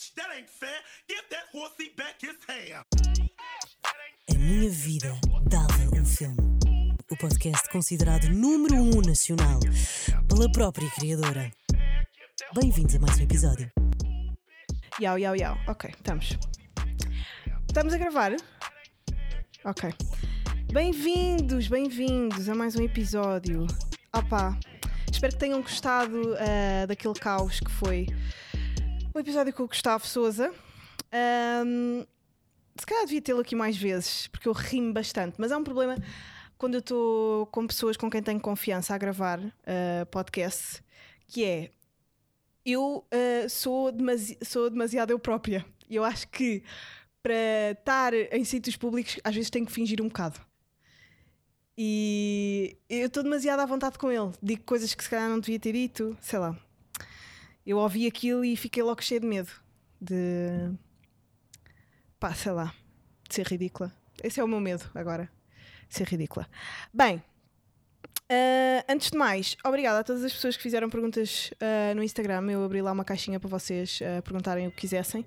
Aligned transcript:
bitch, 0.00 0.14
that 0.14 0.28
ain't 0.36 0.48
fair. 0.48 0.68
Give 1.08 1.22
that 1.30 1.44
horsey 1.52 1.92
back 1.96 2.20
his 2.20 2.36
hair. 2.48 2.84
A 4.30 4.38
minha 4.38 4.70
vida 4.70 5.18
dava 5.48 6.00
um 6.00 6.04
filme. 6.04 6.36
O 7.10 7.16
podcast 7.16 7.68
considerado 7.70 8.28
número 8.30 8.76
um 8.76 9.00
nacional 9.02 9.60
pela 10.28 10.50
própria 10.52 10.88
criadora. 10.90 11.50
Bem-vindos 12.54 12.94
a 12.94 12.98
mais 12.98 13.18
um 13.18 13.24
episódio. 13.24 13.70
Yau, 15.00 15.18
yau, 15.18 15.34
yau. 15.34 15.56
Ok, 15.66 15.90
estamos. 15.90 16.38
Estamos 17.68 17.94
a 17.94 17.98
gravar? 17.98 18.32
Ok. 19.64 19.90
Bem-vindos, 20.72 21.68
bem-vindos 21.68 22.48
a 22.48 22.54
mais 22.54 22.76
um 22.76 22.84
episódio. 22.84 23.66
Opa, 24.12 24.58
espero 25.12 25.32
que 25.32 25.38
tenham 25.38 25.62
gostado 25.62 26.36
ah, 26.36 26.86
daquele 26.86 27.14
caos 27.14 27.60
que 27.60 27.70
foi 27.70 28.06
o 29.20 29.22
episódio 29.22 29.52
com 29.52 29.64
o 29.64 29.68
Gustavo 29.68 30.06
Souza. 30.06 30.50
Ahm, 31.12 32.06
se 32.74 32.86
calhar 32.86 33.04
devia 33.04 33.20
tê-lo 33.20 33.40
aqui 33.40 33.54
mais 33.54 33.76
vezes, 33.76 34.26
porque 34.28 34.48
eu 34.48 34.52
rimo 34.52 34.94
bastante, 34.94 35.34
mas 35.38 35.52
há 35.52 35.58
um 35.58 35.64
problema 35.64 35.96
quando 36.56 36.74
eu 36.74 36.80
estou 36.80 37.44
com 37.46 37.66
pessoas 37.66 37.98
com 37.98 38.10
quem 38.10 38.22
tenho 38.22 38.40
confiança 38.40 38.94
a 38.94 38.98
gravar 38.98 39.38
ah, 39.66 40.06
podcast, 40.10 40.82
que 41.28 41.44
é 41.44 41.70
eu 42.64 43.04
uh, 43.12 43.48
sou, 43.48 43.92
demasi 43.92 44.38
sou 44.42 44.70
demasiado 44.70 45.10
eu 45.10 45.18
própria. 45.18 45.66
E 45.88 45.96
eu 45.96 46.04
acho 46.04 46.26
que 46.28 46.62
para 47.22 47.72
estar 47.72 48.14
em 48.14 48.44
sítios 48.44 48.76
públicos, 48.76 49.18
às 49.22 49.34
vezes 49.34 49.50
tenho 49.50 49.66
que 49.66 49.72
fingir 49.72 50.00
um 50.00 50.08
bocado. 50.08 50.40
E 51.76 52.76
eu 52.88 53.06
estou 53.06 53.22
demasiado 53.22 53.60
à 53.60 53.66
vontade 53.66 53.98
com 53.98 54.10
ele. 54.10 54.32
Digo 54.42 54.62
coisas 54.64 54.94
que 54.94 55.04
se 55.04 55.10
calhar 55.10 55.28
não 55.28 55.40
devia 55.40 55.58
ter 55.58 55.72
dito, 55.72 56.16
sei 56.20 56.38
lá. 56.38 56.56
Eu 57.66 57.78
ouvi 57.78 58.06
aquilo 58.06 58.44
e 58.44 58.56
fiquei 58.56 58.82
logo 58.82 59.02
cheio 59.02 59.20
de 59.20 59.26
medo. 59.26 59.50
De. 60.00 60.72
pá, 62.18 62.34
sei 62.34 62.52
lá. 62.52 62.74
De 63.28 63.34
ser 63.34 63.46
ridícula. 63.46 63.94
Esse 64.22 64.40
é 64.40 64.44
o 64.44 64.48
meu 64.48 64.60
medo 64.60 64.84
agora. 64.94 65.30
Ser 65.88 66.06
ridícula. 66.06 66.48
Bem, 66.92 67.22
Uh, 68.30 68.78
antes 68.88 69.10
de 69.10 69.18
mais, 69.18 69.56
obrigada 69.64 69.98
a 69.98 70.04
todas 70.04 70.22
as 70.22 70.32
pessoas 70.32 70.56
que 70.56 70.62
fizeram 70.62 70.88
perguntas 70.88 71.50
uh, 71.54 71.96
no 71.96 72.02
Instagram. 72.02 72.48
Eu 72.48 72.64
abri 72.64 72.80
lá 72.80 72.92
uma 72.92 73.04
caixinha 73.04 73.40
para 73.40 73.48
vocês 73.48 73.98
uh, 74.00 74.22
perguntarem 74.22 74.68
o 74.68 74.70
que 74.70 74.76
quisessem. 74.76 75.26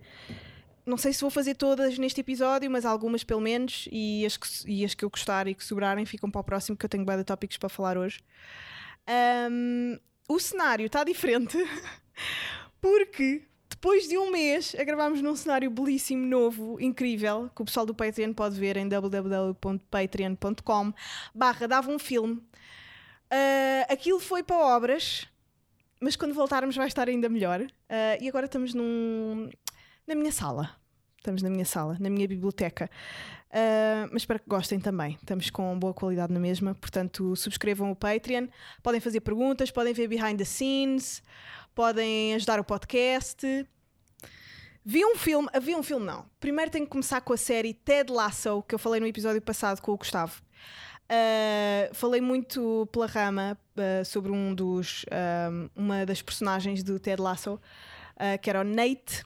Não 0.86 0.98
sei 0.98 1.12
se 1.12 1.20
vou 1.20 1.30
fazer 1.30 1.56
todas 1.56 1.98
neste 1.98 2.22
episódio, 2.22 2.72
mas 2.72 2.86
algumas 2.86 3.22
pelo 3.22 3.42
menos. 3.42 3.90
E 3.92 4.26
as 4.26 4.38
que, 4.38 4.48
e 4.72 4.86
as 4.86 4.94
que 4.94 5.04
eu 5.04 5.10
gostar 5.10 5.50
e 5.50 5.54
que 5.54 5.66
sobrarem 5.66 6.06
ficam 6.06 6.32
para 6.32 6.40
o 6.40 6.44
próximo, 6.46 6.78
que 6.78 6.86
eu 6.86 6.90
tenho 6.90 7.06
de 7.06 7.24
tópicos 7.26 7.58
para 7.58 7.68
falar 7.68 7.98
hoje. 7.98 8.22
Um, 9.52 10.00
o 10.30 10.40
cenário 10.40 10.86
está 10.86 11.04
diferente 11.04 11.58
porque 12.82 13.44
depois 13.70 14.08
de 14.08 14.18
um 14.18 14.32
mês 14.32 14.76
a 14.80 14.84
gravarmos 14.84 15.22
num 15.22 15.36
cenário 15.36 15.70
belíssimo, 15.70 16.26
novo, 16.26 16.80
incrível, 16.80 17.52
que 17.56 17.62
o 17.62 17.66
pessoal 17.66 17.86
do 17.86 17.94
Patreon 17.94 18.34
pode 18.34 18.60
ver 18.60 18.78
em 18.78 18.88
www.patreon.com 18.88 20.94
barra 21.36 21.68
dava 21.68 21.92
um 21.92 22.00
filme. 22.00 22.36
Uh, 22.36 23.86
aquilo 23.90 24.20
foi 24.20 24.44
para 24.44 24.56
obras, 24.56 25.28
mas 26.00 26.16
quando 26.16 26.34
voltarmos 26.34 26.76
vai 26.76 26.88
estar 26.88 27.10
ainda 27.10 27.28
melhor. 27.28 27.62
Uh, 27.62 28.22
e 28.22 28.30
agora 28.30 28.46
estamos 28.46 28.74
num, 28.74 29.50
na 30.08 30.16
minha 30.16 30.32
sala. 30.32 30.78
Estamos 31.18 31.42
na 31.42 31.50
minha 31.50 31.66
sala, 31.66 31.98
na 32.00 32.10
minha 32.10 32.28
biblioteca. 32.28 32.90
Uh, 33.50 34.10
mas 34.12 34.24
espero 34.24 34.40
que 34.40 34.50
gostem 34.50 34.80
também. 34.80 35.18
Estamos 35.22 35.50
com 35.50 35.78
boa 35.80 35.94
qualidade 35.94 36.34
na 36.34 36.40
mesma. 36.40 36.76
Portanto, 36.76 37.36
subscrevam 37.36 37.92
o 37.92 37.96
Patreon. 37.96 38.48
Podem 38.82 39.00
fazer 39.00 39.22
perguntas, 39.22 39.72
podem 39.72 39.94
ver 39.94 40.08
behind 40.08 40.38
the 40.38 40.46
scenes, 40.46 41.24
podem 41.74 42.36
ajudar 42.36 42.60
o 42.60 42.64
podcast. 42.64 43.68
Vi 44.86 45.06
um 45.06 45.16
filme, 45.16 45.48
havia 45.54 45.78
um 45.78 45.84
filme 45.84 46.06
não. 46.06 46.26
Primeiro 46.40 46.70
tenho 46.70 46.86
que 46.86 46.92
começar 46.92 47.22
com 47.22 47.34
a 47.34 47.38
série 47.38 47.74
Ted 47.74 48.12
Lasso, 48.12 48.64
que 48.68 48.76
eu 48.76 48.80
falei 48.80 49.00
no 49.00 49.08
episódio 49.08 49.42
passado 49.42 49.82
com 49.82 49.94
o 49.94 49.98
Gustavo. 49.98 50.42
Uh, 51.04 51.94
falei 51.94 52.22
muito 52.22 52.88
pela 52.92 53.06
rama 53.06 53.58
uh, 53.78 54.06
sobre 54.06 54.32
um 54.32 54.54
dos, 54.54 55.06
um, 55.52 55.70
uma 55.76 56.06
das 56.06 56.22
personagens 56.22 56.84
do 56.84 57.00
Ted 57.00 57.22
Lasso, 57.22 57.54
uh, 57.54 58.40
que 58.42 58.50
era 58.50 58.62
o 58.62 58.64
Nate, 58.64 59.24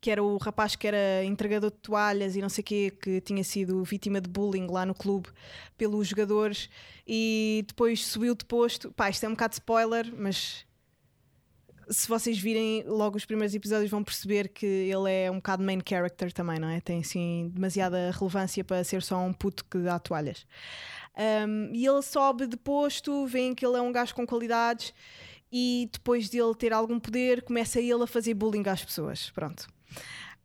que 0.00 0.10
era 0.10 0.22
o 0.22 0.36
rapaz 0.36 0.76
que 0.76 0.86
era 0.86 1.24
entregador 1.24 1.70
de 1.70 1.76
toalhas 1.78 2.36
e 2.36 2.40
não 2.40 2.48
sei 2.48 2.62
o 2.62 2.64
quê, 2.64 2.90
que 2.90 3.20
tinha 3.20 3.44
sido 3.44 3.82
vítima 3.84 4.20
de 4.20 4.28
bullying 4.28 4.66
lá 4.66 4.84
no 4.84 4.94
clube 4.94 5.28
pelos 5.76 6.08
jogadores 6.08 6.68
e 7.06 7.64
depois 7.66 8.04
subiu 8.04 8.34
de 8.34 8.44
posto. 8.44 8.92
Pá, 8.92 9.10
isto 9.10 9.24
é 9.24 9.28
um 9.28 9.32
bocado 9.32 9.54
spoiler, 9.54 10.12
mas 10.16 10.64
se 11.90 12.08
vocês 12.08 12.38
virem 12.38 12.84
logo 12.86 13.16
os 13.16 13.24
primeiros 13.24 13.54
episódios 13.54 13.90
vão 13.90 14.02
perceber 14.02 14.48
que 14.48 14.64
ele 14.64 15.10
é 15.12 15.30
um 15.30 15.36
bocado 15.36 15.62
main 15.62 15.80
character 15.86 16.32
também, 16.32 16.58
não 16.58 16.68
é? 16.68 16.80
Tem 16.80 17.00
assim 17.00 17.50
demasiada 17.52 18.12
relevância 18.12 18.62
para 18.64 18.82
ser 18.84 19.02
só 19.02 19.18
um 19.18 19.32
puto 19.32 19.64
que 19.64 19.78
dá 19.78 19.98
toalhas. 19.98 20.46
Um, 21.16 21.74
e 21.74 21.84
ele 21.84 22.02
sobe 22.02 22.46
de 22.46 22.56
posto, 22.56 23.26
vêem 23.26 23.54
que 23.54 23.66
ele 23.66 23.76
é 23.76 23.80
um 23.82 23.90
gajo 23.90 24.14
com 24.14 24.24
qualidades 24.24 24.94
e 25.52 25.88
depois 25.92 26.30
de 26.30 26.38
ele 26.38 26.54
ter 26.54 26.72
algum 26.72 27.00
poder, 27.00 27.42
começa 27.42 27.80
ele 27.80 28.04
a 28.04 28.06
fazer 28.06 28.34
bullying 28.34 28.62
às 28.68 28.84
pessoas. 28.84 29.30
Pronto. 29.30 29.66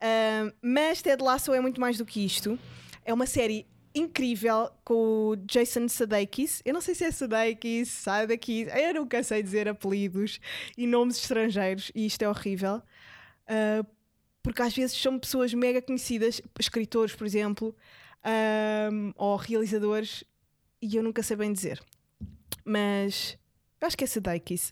Um, 0.01 0.51
mas 0.61 1.01
Ted 1.01 1.23
Lasso 1.23 1.53
é 1.53 1.61
muito 1.61 1.79
mais 1.79 1.97
do 1.97 2.05
que 2.05 2.25
isto. 2.25 2.57
É 3.03 3.13
uma 3.13 3.27
série 3.27 3.67
incrível 3.95 4.69
com 4.83 5.29
o 5.29 5.35
Jason 5.37 5.87
Sudeikis. 5.87 6.61
Eu 6.65 6.73
não 6.73 6.81
sei 6.81 6.93
se 6.93 7.05
é 7.05 7.11
Sudeikis, 7.11 8.03
daqui. 8.27 8.67
Eu 8.73 8.93
nunca 8.93 9.23
sei 9.23 9.41
dizer 9.41 9.69
apelidos 9.69 10.39
e 10.77 10.85
nomes 10.85 11.17
estrangeiros 11.17 11.91
e 11.95 12.05
isto 12.05 12.21
é 12.21 12.29
horrível. 12.29 12.81
Uh, 13.47 13.85
porque 14.43 14.61
às 14.61 14.75
vezes 14.75 14.95
são 14.95 15.17
pessoas 15.17 15.53
mega 15.53 15.81
conhecidas, 15.81 16.39
escritores, 16.59 17.15
por 17.15 17.25
exemplo, 17.25 17.75
um, 18.91 19.11
ou 19.15 19.35
realizadores, 19.37 20.23
e 20.79 20.95
eu 20.95 21.01
nunca 21.01 21.23
sei 21.23 21.35
bem 21.35 21.51
dizer. 21.51 21.81
Mas 22.63 23.37
acho 23.81 23.97
que 23.97 24.03
é 24.03 24.07
Sudeikis. 24.07 24.71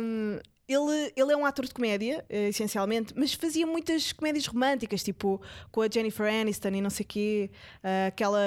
Um, 0.00 0.38
ele, 0.66 1.12
ele 1.14 1.32
é 1.32 1.36
um 1.36 1.44
ator 1.44 1.66
de 1.66 1.74
comédia, 1.74 2.24
eh, 2.28 2.48
essencialmente, 2.48 3.12
mas 3.16 3.34
fazia 3.34 3.66
muitas 3.66 4.12
comédias 4.12 4.46
românticas, 4.46 5.02
tipo 5.02 5.40
com 5.70 5.82
a 5.82 5.88
Jennifer 5.88 6.26
Aniston 6.26 6.68
e 6.68 6.80
não 6.80 6.90
sei 6.90 7.04
o 7.04 7.06
quê, 7.06 7.50
uh, 7.82 8.08
aquela, 8.08 8.40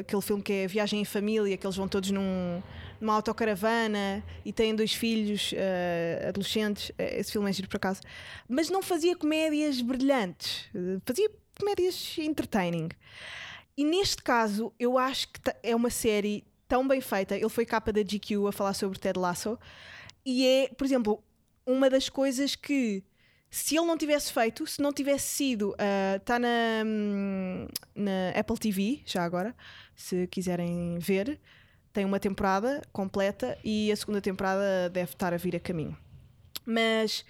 aquele 0.00 0.22
filme 0.22 0.42
que 0.42 0.52
é 0.52 0.66
Viagem 0.66 1.00
em 1.00 1.04
Família, 1.04 1.56
que 1.56 1.66
eles 1.66 1.76
vão 1.76 1.86
todos 1.86 2.10
num, 2.10 2.62
numa 3.00 3.14
autocaravana 3.14 4.24
e 4.44 4.52
têm 4.52 4.74
dois 4.74 4.94
filhos 4.94 5.52
uh, 5.52 6.28
adolescentes. 6.28 6.90
Esse 6.98 7.32
filme 7.32 7.50
é 7.50 7.52
giro 7.52 7.68
por 7.68 7.76
acaso. 7.76 8.00
Mas 8.48 8.70
não 8.70 8.82
fazia 8.82 9.14
comédias 9.14 9.80
brilhantes, 9.82 10.70
fazia 11.04 11.30
comédias 11.58 12.16
entertaining. 12.18 12.88
E 13.76 13.84
neste 13.84 14.22
caso, 14.22 14.72
eu 14.78 14.96
acho 14.98 15.28
que 15.28 15.40
é 15.62 15.76
uma 15.76 15.90
série 15.90 16.44
tão 16.66 16.86
bem 16.88 17.00
feita. 17.02 17.36
Ele 17.36 17.48
foi 17.48 17.66
capa 17.66 17.92
da 17.92 18.02
GQ 18.02 18.46
a 18.48 18.52
falar 18.52 18.72
sobre 18.72 18.98
Ted 18.98 19.18
Lasso. 19.18 19.58
E 20.24 20.46
é, 20.46 20.68
por 20.68 20.84
exemplo, 20.84 21.22
uma 21.66 21.88
das 21.88 22.08
coisas 22.08 22.54
que 22.54 23.04
se 23.50 23.76
ele 23.76 23.86
não 23.86 23.98
tivesse 23.98 24.32
feito, 24.32 24.66
se 24.66 24.80
não 24.80 24.92
tivesse 24.92 25.26
sido, 25.26 25.74
está 26.18 26.36
uh, 26.36 26.40
na, 26.40 26.84
na 27.94 28.30
Apple 28.34 28.58
TV, 28.58 29.02
já 29.04 29.22
agora, 29.22 29.54
se 29.94 30.26
quiserem 30.28 30.98
ver, 30.98 31.38
tem 31.92 32.04
uma 32.06 32.18
temporada 32.18 32.80
completa 32.92 33.58
e 33.62 33.92
a 33.92 33.96
segunda 33.96 34.22
temporada 34.22 34.88
deve 34.88 35.12
estar 35.12 35.34
a 35.34 35.36
vir 35.36 35.54
a 35.54 35.60
caminho. 35.60 35.96
Mas 36.64 37.26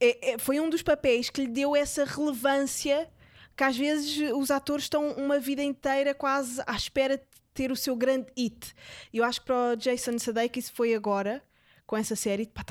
é, 0.00 0.32
é, 0.34 0.38
foi 0.38 0.60
um 0.60 0.70
dos 0.70 0.82
papéis 0.82 1.30
que 1.30 1.40
lhe 1.40 1.48
deu 1.48 1.74
essa 1.74 2.04
relevância 2.04 3.10
que 3.56 3.64
às 3.64 3.76
vezes 3.76 4.32
os 4.32 4.50
atores 4.50 4.84
estão 4.84 5.12
uma 5.12 5.38
vida 5.38 5.62
inteira 5.62 6.14
quase 6.14 6.62
à 6.66 6.76
espera 6.76 7.16
de 7.16 7.24
ter 7.52 7.70
o 7.72 7.76
seu 7.76 7.96
grande 7.96 8.26
hit. 8.36 8.74
Eu 9.12 9.24
acho 9.24 9.40
que 9.40 9.46
para 9.46 9.72
o 9.72 9.76
Jason 9.76 10.18
Sudeikis 10.18 10.68
foi 10.68 10.94
agora, 10.94 11.42
com 11.86 11.96
essa 11.96 12.16
série, 12.16 12.42
está 12.42 12.64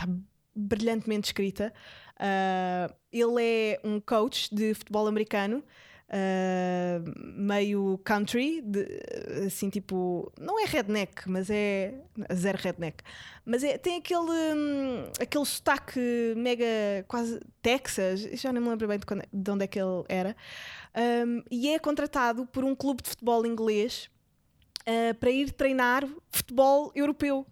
brilhantemente 0.56 1.28
escrita. 1.28 1.74
Uh, 2.16 2.94
ele 3.12 3.41
é 3.41 3.79
um 3.84 4.00
coach 4.00 4.53
de 4.53 4.73
futebol 4.73 5.08
americano. 5.08 5.64
Uh, 6.09 7.02
meio 7.17 7.97
country, 8.03 8.61
de, 8.61 8.85
assim 9.47 9.67
tipo, 9.67 10.32
não 10.40 10.59
é 10.59 10.66
redneck, 10.66 11.28
mas 11.28 11.50
é 11.50 11.96
zero 12.32 12.59
redneck, 12.61 13.03
mas 13.44 13.64
é, 13.64 13.79
tem 13.79 13.97
aquele, 13.97 14.20
hum, 14.29 15.11
aquele 15.20 15.46
sotaque 15.46 16.00
mega 16.38 16.66
quase 17.08 17.40
Texas, 17.64 18.22
já 18.34 18.53
nem 18.53 18.61
me 18.61 18.70
lembro 18.70 18.88
bem 18.88 19.00
de, 19.00 19.08
quando, 19.08 19.23
de 19.34 19.52
onde 19.52 19.64
é 19.64 19.67
que 19.67 19.79
ele 19.79 20.03
era, 20.08 20.35
um, 21.26 21.41
e 21.50 21.70
é 21.70 21.79
contratado 21.79 22.46
por 22.46 22.64
um 22.64 22.76
clube 22.76 23.02
de 23.02 23.09
futebol 23.09 23.44
inglês 23.44 24.08
uh, 24.82 25.16
para 25.16 25.32
ir 25.32 25.52
treinar 25.52 26.08
futebol 26.29 26.91
europeu 26.94 27.47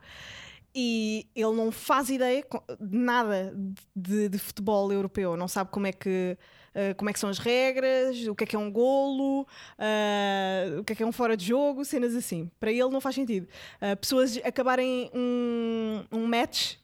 e 0.73 1.27
ele 1.35 1.51
não 1.51 1.71
faz 1.71 2.09
ideia 2.09 2.45
de 2.79 2.97
nada 2.97 3.53
de, 3.95 4.29
de, 4.29 4.37
futebol 4.37 4.91
europeu, 4.91 5.35
não 5.35 5.47
sabe 5.47 5.69
como 5.69 5.87
é 5.87 5.91
que 5.91 6.37
uh, 6.75 6.95
como 6.95 7.09
é 7.09 7.13
que 7.13 7.19
são 7.19 7.29
as 7.29 7.37
regras, 7.37 8.25
o 8.27 8.35
que 8.35 8.43
é 8.43 8.47
que 8.47 8.55
é 8.55 8.59
um 8.59 8.71
golo, 8.71 9.41
uh, 9.43 10.79
o 10.79 10.83
que 10.83 10.93
é 10.93 10.95
que 10.95 11.03
é 11.03 11.05
um 11.05 11.11
fora 11.11 11.35
de 11.35 11.45
jogo, 11.45 11.83
cenas 11.83 12.15
assim. 12.15 12.49
Para 12.59 12.71
ele 12.71 12.89
não 12.89 13.01
faz 13.01 13.15
sentido. 13.15 13.47
Uh, 13.81 13.97
pessoas 13.97 14.37
acabarem 14.37 15.11
um, 15.13 16.05
um 16.11 16.25
match 16.25 16.75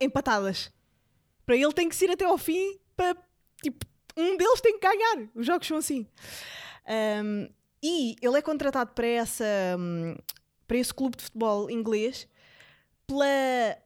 empatadas. 0.00 0.72
Para 1.44 1.56
ele 1.56 1.72
tem 1.72 1.88
que 1.88 1.96
ser 1.96 2.10
até 2.10 2.24
ao 2.24 2.38
fim 2.38 2.78
para. 2.96 3.16
Tipo, 3.62 3.84
um 4.16 4.36
deles 4.36 4.60
tem 4.60 4.78
que 4.78 4.86
ganhar. 4.86 5.28
Os 5.34 5.46
jogos 5.46 5.66
são 5.66 5.76
assim. 5.76 6.06
Um, 7.22 7.48
e 7.82 8.16
ele 8.22 8.38
é 8.38 8.42
contratado 8.42 8.92
para, 8.94 9.06
essa, 9.06 9.44
hum, 9.78 10.16
para 10.66 10.78
esse 10.78 10.92
clube 10.92 11.16
de 11.16 11.24
futebol 11.24 11.70
inglês 11.70 12.26
pela 13.06 13.76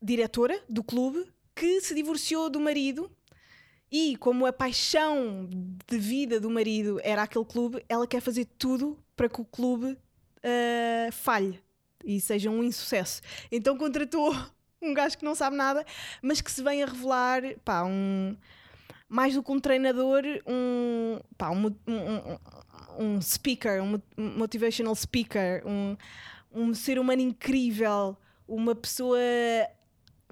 diretora 0.00 0.62
do 0.68 0.82
clube 0.82 1.26
que 1.54 1.80
se 1.80 1.94
divorciou 1.94 2.50
do 2.50 2.60
marido 2.60 3.10
e 3.90 4.16
como 4.16 4.46
a 4.46 4.52
paixão 4.52 5.48
de 5.86 5.98
vida 5.98 6.40
do 6.40 6.50
marido 6.50 7.00
era 7.02 7.22
aquele 7.22 7.44
clube, 7.44 7.84
ela 7.88 8.06
quer 8.06 8.20
fazer 8.20 8.44
tudo 8.58 8.98
para 9.16 9.28
que 9.28 9.40
o 9.40 9.44
clube 9.44 9.92
uh, 9.92 11.12
falhe 11.12 11.60
e 12.04 12.20
seja 12.20 12.50
um 12.50 12.62
insucesso. 12.62 13.20
Então 13.50 13.76
contratou 13.76 14.34
um 14.82 14.92
gajo 14.92 15.16
que 15.18 15.24
não 15.24 15.34
sabe 15.34 15.56
nada, 15.56 15.84
mas 16.20 16.40
que 16.40 16.50
se 16.50 16.62
vem 16.62 16.82
a 16.82 16.86
revelar, 16.86 17.42
pá, 17.64 17.84
um 17.84 18.36
mais 19.08 19.34
do 19.34 19.42
que 19.42 19.52
um 19.52 19.60
treinador, 19.60 20.22
um, 20.46 21.20
pá, 21.38 21.50
um, 21.50 21.66
um, 21.66 22.38
um 22.98 23.22
speaker, 23.22 23.80
um 23.82 24.00
motivational 24.16 24.94
speaker, 24.94 25.62
um, 25.64 25.96
um 26.56 26.72
ser 26.72 26.98
humano 26.98 27.20
incrível, 27.20 28.16
uma 28.48 28.74
pessoa 28.74 29.18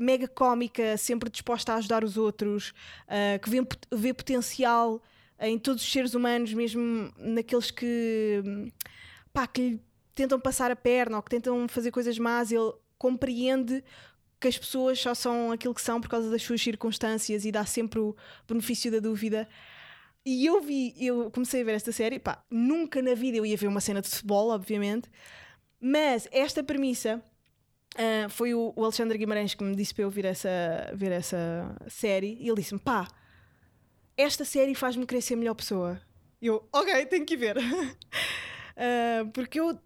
mega 0.00 0.26
cómica, 0.26 0.96
sempre 0.96 1.30
disposta 1.30 1.74
a 1.74 1.76
ajudar 1.76 2.02
os 2.02 2.16
outros, 2.16 2.70
uh, 3.06 3.38
que 3.40 3.50
vê, 3.50 3.58
vê 3.92 4.14
potencial 4.14 5.02
em 5.38 5.58
todos 5.58 5.82
os 5.82 5.92
seres 5.92 6.14
humanos, 6.14 6.52
mesmo 6.54 7.12
naqueles 7.18 7.70
que, 7.70 8.42
pá, 9.32 9.46
que 9.46 9.60
lhe 9.60 9.80
tentam 10.14 10.40
passar 10.40 10.70
a 10.70 10.76
perna 10.76 11.16
ou 11.16 11.22
que 11.22 11.30
tentam 11.30 11.68
fazer 11.68 11.90
coisas 11.90 12.18
más, 12.18 12.50
ele 12.50 12.72
compreende 12.96 13.84
que 14.40 14.48
as 14.48 14.56
pessoas 14.56 14.98
só 14.98 15.14
são 15.14 15.52
aquilo 15.52 15.74
que 15.74 15.82
são 15.82 16.00
por 16.00 16.08
causa 16.08 16.30
das 16.30 16.42
suas 16.42 16.62
circunstâncias 16.62 17.44
e 17.44 17.52
dá 17.52 17.66
sempre 17.66 17.98
o 17.98 18.16
benefício 18.48 18.90
da 18.90 18.98
dúvida. 18.98 19.48
E 20.24 20.46
eu 20.46 20.62
vi, 20.62 20.94
eu 20.98 21.30
comecei 21.30 21.60
a 21.60 21.64
ver 21.64 21.72
esta 21.72 21.92
série, 21.92 22.18
pá, 22.18 22.42
nunca 22.50 23.02
na 23.02 23.14
vida 23.14 23.36
eu 23.36 23.44
ia 23.44 23.56
ver 23.56 23.66
uma 23.66 23.80
cena 23.80 24.00
de 24.00 24.08
futebol, 24.08 24.48
obviamente, 24.50 25.10
mas 25.86 26.26
esta 26.32 26.64
premissa 26.64 27.22
uh, 27.94 28.30
foi 28.30 28.54
o, 28.54 28.72
o, 28.74 28.84
Alexandre 28.84 29.18
Guimarães 29.18 29.52
que 29.54 29.62
me 29.62 29.76
disse 29.76 29.92
para 29.92 30.04
eu 30.04 30.10
ver 30.10 30.24
essa, 30.24 30.90
ver 30.94 31.12
essa 31.12 31.76
série 31.88 32.38
e 32.40 32.48
ele 32.48 32.56
disse-me: 32.56 32.80
pá, 32.80 33.06
esta 34.16 34.46
série 34.46 34.74
faz-me 34.74 35.04
querer 35.04 35.20
ser 35.20 35.34
a 35.34 35.36
melhor 35.36 35.54
pessoa. 35.54 36.00
E 36.40 36.46
eu, 36.46 36.66
ok, 36.72 37.04
tenho 37.04 37.26
que 37.26 37.36
ver. 37.36 37.58
uh, 37.58 39.28
porque 39.34 39.60
eu, 39.60 39.78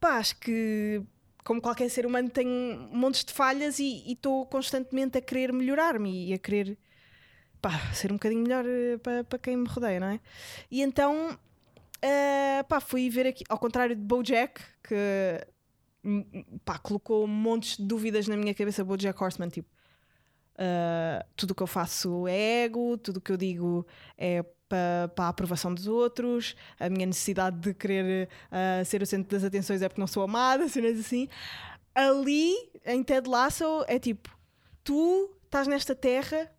pá, 0.00 0.16
acho 0.16 0.38
que 0.38 1.02
como 1.44 1.60
qualquer 1.60 1.90
ser 1.90 2.06
humano, 2.06 2.30
tenho 2.30 2.88
montes 2.90 3.22
de 3.22 3.34
falhas 3.34 3.78
e 3.78 4.02
estou 4.10 4.46
constantemente 4.46 5.18
a 5.18 5.20
querer 5.20 5.52
melhorar-me 5.52 6.30
e 6.30 6.32
a 6.32 6.38
querer 6.38 6.78
pá, 7.60 7.92
ser 7.92 8.10
um 8.10 8.14
bocadinho 8.14 8.44
melhor 8.44 8.64
uh, 8.64 8.98
para, 9.00 9.24
para 9.24 9.38
quem 9.38 9.58
me 9.58 9.68
rodeia, 9.68 10.00
não 10.00 10.06
é? 10.06 10.20
E 10.70 10.80
então 10.80 11.38
uh, 12.06 12.64
pá, 12.64 12.80
fui 12.80 13.10
ver 13.10 13.26
aqui, 13.26 13.44
ao 13.48 13.58
contrário 13.58 13.96
de 13.96 14.02
Bojack, 14.02 14.60
que 14.82 15.46
hum, 16.04 16.24
pá, 16.64 16.78
colocou 16.78 17.26
montes 17.26 17.76
de 17.76 17.84
dúvidas 17.84 18.28
na 18.28 18.36
minha 18.36 18.54
cabeça, 18.54 18.84
Bojack 18.84 19.22
Horseman, 19.22 19.48
tipo. 19.48 19.68
Uh, 20.58 21.22
tudo 21.36 21.50
o 21.50 21.54
que 21.54 21.62
eu 21.62 21.66
faço 21.66 22.26
é 22.26 22.64
ego, 22.64 22.96
tudo 22.96 23.18
o 23.18 23.20
que 23.20 23.30
eu 23.30 23.36
digo 23.36 23.86
é 24.16 24.42
para, 24.66 25.08
para 25.14 25.24
a 25.26 25.28
aprovação 25.28 25.74
dos 25.74 25.86
outros, 25.86 26.56
a 26.80 26.88
minha 26.88 27.06
necessidade 27.06 27.58
de 27.58 27.74
querer 27.74 28.28
uh, 28.50 28.84
ser 28.84 29.02
o 29.02 29.06
centro 29.06 29.30
das 29.30 29.44
atenções 29.44 29.82
é 29.82 29.88
porque 29.88 30.00
não 30.00 30.06
sou 30.06 30.22
amada, 30.22 30.66
cenas 30.70 30.98
assim. 30.98 31.28
Ali, 31.94 32.54
em 32.84 33.02
Ted 33.02 33.28
Lasso, 33.28 33.84
é 33.86 33.98
tipo: 33.98 34.30
tu 34.82 35.30
estás 35.44 35.66
nesta 35.66 35.94
terra 35.94 36.50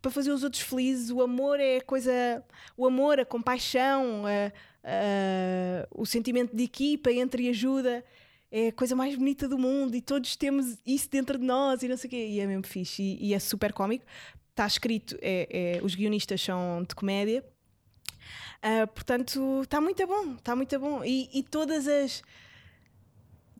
para 0.00 0.10
fazer 0.10 0.30
os 0.30 0.42
outros 0.42 0.62
felizes. 0.62 1.10
O 1.10 1.22
amor 1.22 1.60
é 1.60 1.80
coisa. 1.80 2.44
O 2.76 2.86
amor, 2.86 3.20
a 3.20 3.24
compaixão, 3.24 4.24
a, 4.26 4.52
a, 4.84 5.88
o 5.90 6.06
sentimento 6.06 6.54
de 6.56 6.64
equipa, 6.64 7.10
entre 7.10 7.44
e 7.44 7.48
ajuda 7.50 8.04
é 8.50 8.68
a 8.68 8.72
coisa 8.72 8.96
mais 8.96 9.14
bonita 9.14 9.46
do 9.46 9.58
mundo 9.58 9.94
e 9.94 10.00
todos 10.00 10.34
temos 10.34 10.78
isso 10.86 11.10
dentro 11.10 11.36
de 11.36 11.44
nós 11.44 11.82
e 11.82 11.88
não 11.88 11.96
sei 11.98 12.08
o 12.08 12.10
quê. 12.10 12.28
E 12.28 12.40
é 12.40 12.46
mesmo 12.46 12.66
fixe 12.66 13.02
e, 13.02 13.28
e 13.28 13.34
é 13.34 13.38
super 13.38 13.72
cómico 13.72 14.04
está 14.58 14.66
escrito, 14.66 15.16
é, 15.22 15.76
é, 15.78 15.84
os 15.84 15.94
guionistas 15.94 16.40
são 16.42 16.82
de 16.82 16.94
comédia. 16.94 17.44
Uh, 18.58 18.86
portanto, 18.88 19.60
está 19.62 19.80
muito 19.80 20.04
bom, 20.04 20.34
está 20.34 20.56
muito 20.56 20.78
bom. 20.80 21.04
E, 21.04 21.30
e, 21.32 21.44
todas 21.44 21.86
as 21.86 22.22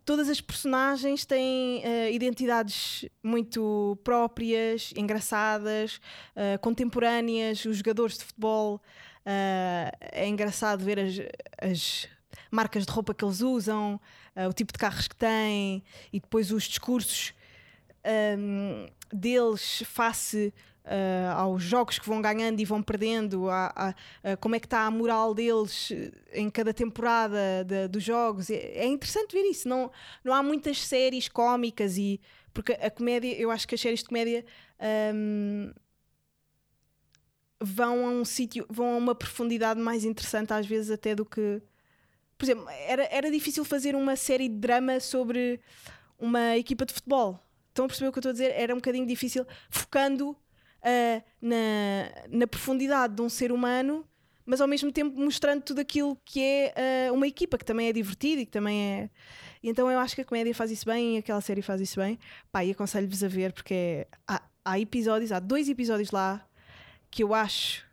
todas 0.09 0.31
as 0.31 0.41
personagens 0.41 1.27
têm 1.27 1.83
uh, 1.85 2.11
identidades 2.11 3.05
muito 3.23 3.99
próprias, 4.03 4.91
engraçadas, 4.97 6.01
uh, 6.35 6.59
contemporâneas. 6.63 7.63
Os 7.67 7.77
jogadores 7.77 8.17
de 8.17 8.25
futebol 8.25 8.81
é 10.11 10.27
engraçado 10.27 10.83
ver 10.83 10.99
as, 10.99 11.15
as, 11.61 12.09
marcas 12.51 12.87
de 12.87 12.91
roupa 12.91 13.13
que 13.13 13.23
eles 13.23 13.43
usam, 13.43 14.01
o 14.49 14.53
tipo 14.55 14.73
de 14.73 14.79
carros 14.79 15.07
que 15.07 15.15
têm 15.15 15.85
e 16.11 16.19
depois 16.19 16.51
os 16.51 16.65
discursos 16.65 17.35
um, 18.39 18.87
deles 19.13 19.83
face 19.85 20.55
uh, 20.89 21.33
aos 21.37 21.63
jogos 21.63 21.99
que 21.99 22.09
vão 22.09 22.21
ganhando 22.21 22.59
e 22.61 22.65
vão 22.65 22.83
perdendo, 22.83 23.49
a, 23.49 23.95
a, 24.25 24.33
a, 24.33 24.37
como 24.37 24.57
é 24.57 24.61
que 24.61 24.67
está 24.67 24.87
a 24.87 24.91
moral 24.91 25.35
deles 25.35 25.93
em 26.33 26.49
cada 26.51 26.73
temporada 26.73 27.65
de, 27.65 27.89
dos 27.89 28.03
jogos. 28.03 28.51
É, 28.51 28.57
é, 28.79 28.87
interessante 28.87 29.33
ver 29.33 29.49
isso. 29.49 29.69
Não, 29.69 29.91
não 30.25 30.33
há 30.33 30.43
muitas 30.43 30.85
séries 30.85 31.29
cómicas 31.29 31.97
e 31.97 32.21
porque 32.53 32.73
a 32.73 32.91
comédia, 32.91 33.39
eu 33.39 33.51
acho 33.51 33.69
que 33.69 33.75
as 33.75 33.81
séries 33.81 34.01
de 34.01 34.07
comédia 34.07 34.45
um, 35.15 35.73
vão 37.61 38.07
a 38.07 38.11
um 38.11 38.25
sítio, 38.25 38.67
vão 38.69 38.95
a 38.95 38.97
uma 38.97 39.15
profundidade 39.15 39.79
mais 39.81 40.05
interessante 40.05 40.53
às 40.53 40.67
vezes 40.67 40.91
até 40.91 41.15
do 41.15 41.25
que 41.25 41.63
por 42.37 42.45
exemplo, 42.45 42.69
era, 42.69 43.09
era 43.11 43.31
difícil 43.33 43.65
fazer 43.65 43.97
uma 43.97 44.15
série 44.15 44.49
de 44.49 44.55
drama 44.55 45.01
sobre 45.01 45.61
uma 46.17 46.57
equipa 46.57 46.87
de 46.87 46.95
futebol. 46.95 47.45
Estão 47.69 47.85
a 47.85 47.89
perceber 47.89 48.09
o 48.09 48.13
que 48.13 48.19
eu 48.19 48.21
estou 48.21 48.31
a 48.31 48.33
dizer? 48.33 48.53
Era 48.53 48.73
um 48.73 48.79
bocadinho 48.79 49.07
difícil, 49.07 49.45
focando 49.69 50.37
uh, 50.83 51.23
na, 51.41 51.57
na 52.29 52.47
profundidade 52.47 53.15
de 53.15 53.23
um 53.23 53.29
ser 53.29 53.53
humano, 53.53 54.05
mas 54.45 54.61
ao 54.61 54.69
mesmo 54.69 54.91
tempo 54.91 55.19
mostrando 55.21 55.63
tudo 55.63 55.81
aquilo 55.81 56.17
que 56.25 56.41
é 56.41 57.11
uh, 57.11 57.15
uma 57.15 57.27
equipa, 57.27 57.59
que 57.59 57.65
também 57.65 57.89
é 57.89 57.93
divertida 57.93 58.43
e 58.43 58.47
que 58.47 58.53
também 58.53 58.81
é. 58.83 59.11
E 59.63 59.69
então 59.69 59.91
eu 59.91 59.99
acho 59.99 60.15
que 60.15 60.23
a 60.23 60.25
comédia 60.25 60.55
faz 60.55 60.71
isso 60.71 60.87
bem 60.87 61.17
e 61.17 61.19
aquela 61.19 61.41
série 61.41 61.63
faz 61.63 61.81
isso 61.81 62.01
bem. 62.01 62.19
Pá, 62.51 62.65
e 62.65 62.71
aconselho-vos 62.71 63.23
a 63.23 63.29
ver, 63.29 63.53
porque 63.53 64.07
há, 64.27 64.43
há 64.65 64.79
episódios, 64.79 65.33
há 65.33 65.39
dois 65.39 65.69
episódios 65.69 66.11
lá 66.11 66.47
que 67.11 67.23
eu 67.23 67.35
acho 67.35 67.87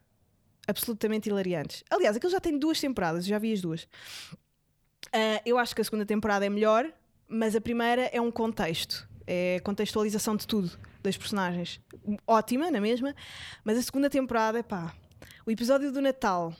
absolutamente 0.68 1.30
hilariantes. 1.30 1.84
Aliás, 1.90 2.16
aquilo 2.16 2.32
já 2.32 2.40
tem 2.40 2.58
duas 2.58 2.80
temporadas, 2.80 3.26
já 3.26 3.38
vi 3.38 3.54
as 3.54 3.62
duas. 3.62 3.84
Uh, 5.08 5.40
eu 5.46 5.58
acho 5.58 5.76
que 5.76 5.82
a 5.82 5.84
segunda 5.84 6.06
temporada 6.06 6.46
é 6.46 6.50
melhor, 6.50 6.92
mas 7.28 7.56
a 7.56 7.62
primeira 7.62 8.04
é 8.14 8.20
um 8.20 8.32
contexto, 8.32 9.08
é 9.28 9.60
contextualização 9.62 10.36
de 10.36 10.48
tudo 10.48 10.78
das 11.02 11.18
personagens. 11.18 11.80
Ótima, 12.28 12.70
na 12.72 12.80
mesma, 12.80 13.16
mas 13.64 13.78
a 13.78 13.82
segunda 13.82 14.10
temporada, 14.10 14.64
pá, 14.64 14.96
o 15.46 15.52
episódio 15.52 15.92
do 15.92 16.02
Natal 16.02 16.56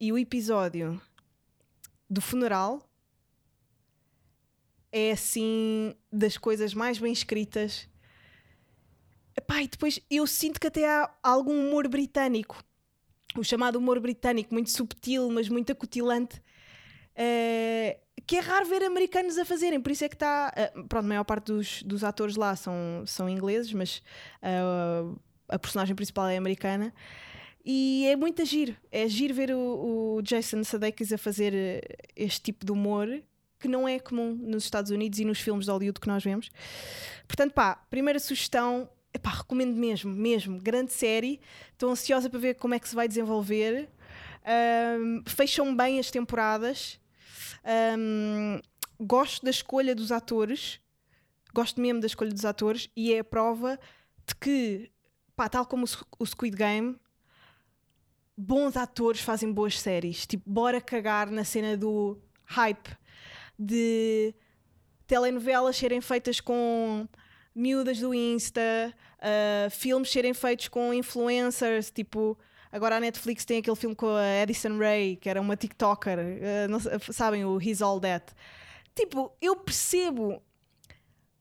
e 0.00 0.12
o 0.12 0.18
episódio 0.18 1.00
do 2.08 2.20
funeral 2.20 2.88
é 4.92 5.10
assim 5.10 5.94
das 6.12 6.36
coisas 6.36 6.72
mais 6.74 6.98
bem 6.98 7.12
escritas. 7.12 7.88
Epá, 9.36 9.62
e 9.62 9.68
depois 9.68 10.00
eu 10.08 10.26
sinto 10.26 10.60
que 10.60 10.68
até 10.68 10.88
há 10.88 11.12
algum 11.22 11.68
humor 11.68 11.88
britânico, 11.88 12.62
o 13.36 13.42
chamado 13.42 13.76
humor 13.76 13.98
britânico, 13.98 14.54
muito 14.54 14.70
subtil, 14.70 15.28
mas 15.30 15.48
muito 15.48 15.72
acutilante. 15.72 16.40
Uh, 17.16 18.03
que 18.26 18.36
é 18.36 18.40
raro 18.40 18.66
ver 18.66 18.82
americanos 18.82 19.36
a 19.38 19.44
fazerem, 19.44 19.80
por 19.80 19.92
isso 19.92 20.04
é 20.04 20.08
que 20.08 20.16
está. 20.16 20.52
Uh, 20.76 20.84
pronto, 20.88 21.04
a 21.04 21.08
maior 21.08 21.24
parte 21.24 21.46
dos, 21.46 21.82
dos 21.82 22.04
atores 22.04 22.36
lá 22.36 22.56
são, 22.56 23.04
são 23.06 23.28
ingleses, 23.28 23.72
mas 23.72 24.02
uh, 24.42 25.18
a 25.48 25.58
personagem 25.58 25.94
principal 25.94 26.26
é 26.28 26.36
americana. 26.36 26.92
E 27.64 28.06
é 28.06 28.16
muito 28.16 28.44
giro. 28.44 28.76
É 28.92 29.08
giro 29.08 29.34
ver 29.34 29.50
o, 29.52 30.16
o 30.16 30.22
Jason 30.22 30.62
Sudeikis 30.64 31.12
a 31.12 31.18
fazer 31.18 31.54
eh, 31.54 31.80
este 32.14 32.42
tipo 32.42 32.66
de 32.66 32.70
humor 32.70 33.08
que 33.58 33.66
não 33.66 33.88
é 33.88 33.98
comum 33.98 34.34
nos 34.34 34.64
Estados 34.64 34.90
Unidos 34.90 35.18
e 35.18 35.24
nos 35.24 35.40
filmes 35.40 35.64
de 35.64 35.70
Hollywood 35.70 35.98
que 35.98 36.06
nós 36.06 36.22
vemos. 36.22 36.50
Portanto, 37.26 37.54
pá, 37.54 37.76
primeira 37.88 38.18
sugestão, 38.20 38.86
epá, 39.14 39.30
recomendo 39.30 39.74
mesmo, 39.74 40.12
mesmo. 40.12 40.60
Grande 40.60 40.92
série. 40.92 41.40
Estou 41.72 41.90
ansiosa 41.90 42.28
para 42.28 42.38
ver 42.38 42.54
como 42.56 42.74
é 42.74 42.78
que 42.78 42.86
se 42.86 42.94
vai 42.94 43.08
desenvolver. 43.08 43.88
Um, 45.00 45.22
fecham 45.26 45.74
bem 45.74 45.98
as 45.98 46.10
temporadas. 46.10 47.00
Um, 47.98 48.60
gosto 49.00 49.44
da 49.44 49.50
escolha 49.50 49.94
dos 49.94 50.12
atores, 50.12 50.80
gosto 51.52 51.80
mesmo 51.80 52.00
da 52.00 52.06
escolha 52.06 52.30
dos 52.30 52.44
atores, 52.44 52.90
e 52.96 53.12
é 53.12 53.20
a 53.20 53.24
prova 53.24 53.78
de 54.26 54.34
que, 54.36 54.90
pá, 55.36 55.48
tal 55.48 55.66
como 55.66 55.84
o 56.18 56.26
Squid 56.26 56.56
Game, 56.56 56.98
bons 58.36 58.76
atores 58.76 59.20
fazem 59.20 59.52
boas 59.52 59.78
séries. 59.78 60.26
Tipo, 60.26 60.48
bora 60.50 60.80
cagar 60.80 61.30
na 61.30 61.44
cena 61.44 61.76
do 61.76 62.18
hype 62.44 62.96
de 63.58 64.34
telenovelas 65.06 65.76
serem 65.76 66.00
feitas 66.00 66.40
com 66.40 67.06
miúdas 67.54 68.00
do 68.00 68.12
Insta, 68.12 68.60
uh, 69.18 69.70
filmes 69.70 70.10
serem 70.10 70.34
feitos 70.34 70.68
com 70.68 70.92
influencers, 70.92 71.90
tipo. 71.90 72.38
Agora 72.74 72.96
a 72.96 73.00
Netflix 73.00 73.44
tem 73.44 73.58
aquele 73.58 73.76
filme 73.76 73.94
com 73.94 74.08
a 74.08 74.42
Addison 74.42 74.76
Rae, 74.76 75.14
que 75.14 75.30
era 75.30 75.40
uma 75.40 75.56
TikToker, 75.56 76.18
uh, 76.18 76.68
não, 76.68 76.80
sabem, 77.12 77.44
o 77.44 77.56
He's 77.62 77.80
All 77.80 78.00
That. 78.00 78.34
Tipo, 78.96 79.32
eu 79.40 79.54
percebo, 79.54 80.42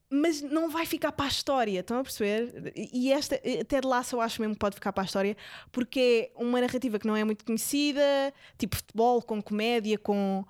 mas 0.08 0.44
não 0.44 0.70
vai 0.70 0.86
ficar 0.86 1.12
para 1.12 1.26
a 1.26 1.30
história, 1.30 1.80
estão 1.80 1.98
a 1.98 2.04
perceber? 2.04 2.72
E 2.76 3.12
esta, 3.12 3.36
Ted 3.40 3.82
Lasso 3.84 4.16
eu 4.16 4.22
acho 4.22 4.40
mesmo 4.40 4.54
que 4.54 4.60
pode 4.60 4.76
ficar 4.76 4.94
para 4.94 5.02
a 5.02 5.06
história, 5.06 5.36
porque 5.72 6.30
é 6.36 6.40
uma 6.40 6.62
narrativa 6.62 7.00
que 7.00 7.08
não 7.08 7.16
é 7.16 7.24
muito 7.24 7.44
conhecida, 7.44 8.32
tipo 8.56 8.76
futebol, 8.76 9.20
com 9.20 9.42
comédia, 9.42 9.98
com 9.98 10.46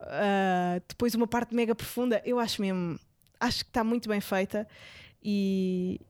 uh, 0.00 0.82
depois 0.88 1.14
uma 1.14 1.26
parte 1.26 1.54
mega 1.54 1.74
profunda. 1.74 2.22
Eu 2.24 2.40
acho 2.40 2.62
mesmo, 2.62 2.98
acho 3.38 3.64
que 3.64 3.70
está 3.70 3.84
muito 3.84 4.08
bem 4.08 4.22
feita 4.22 4.66
e, 5.22 6.00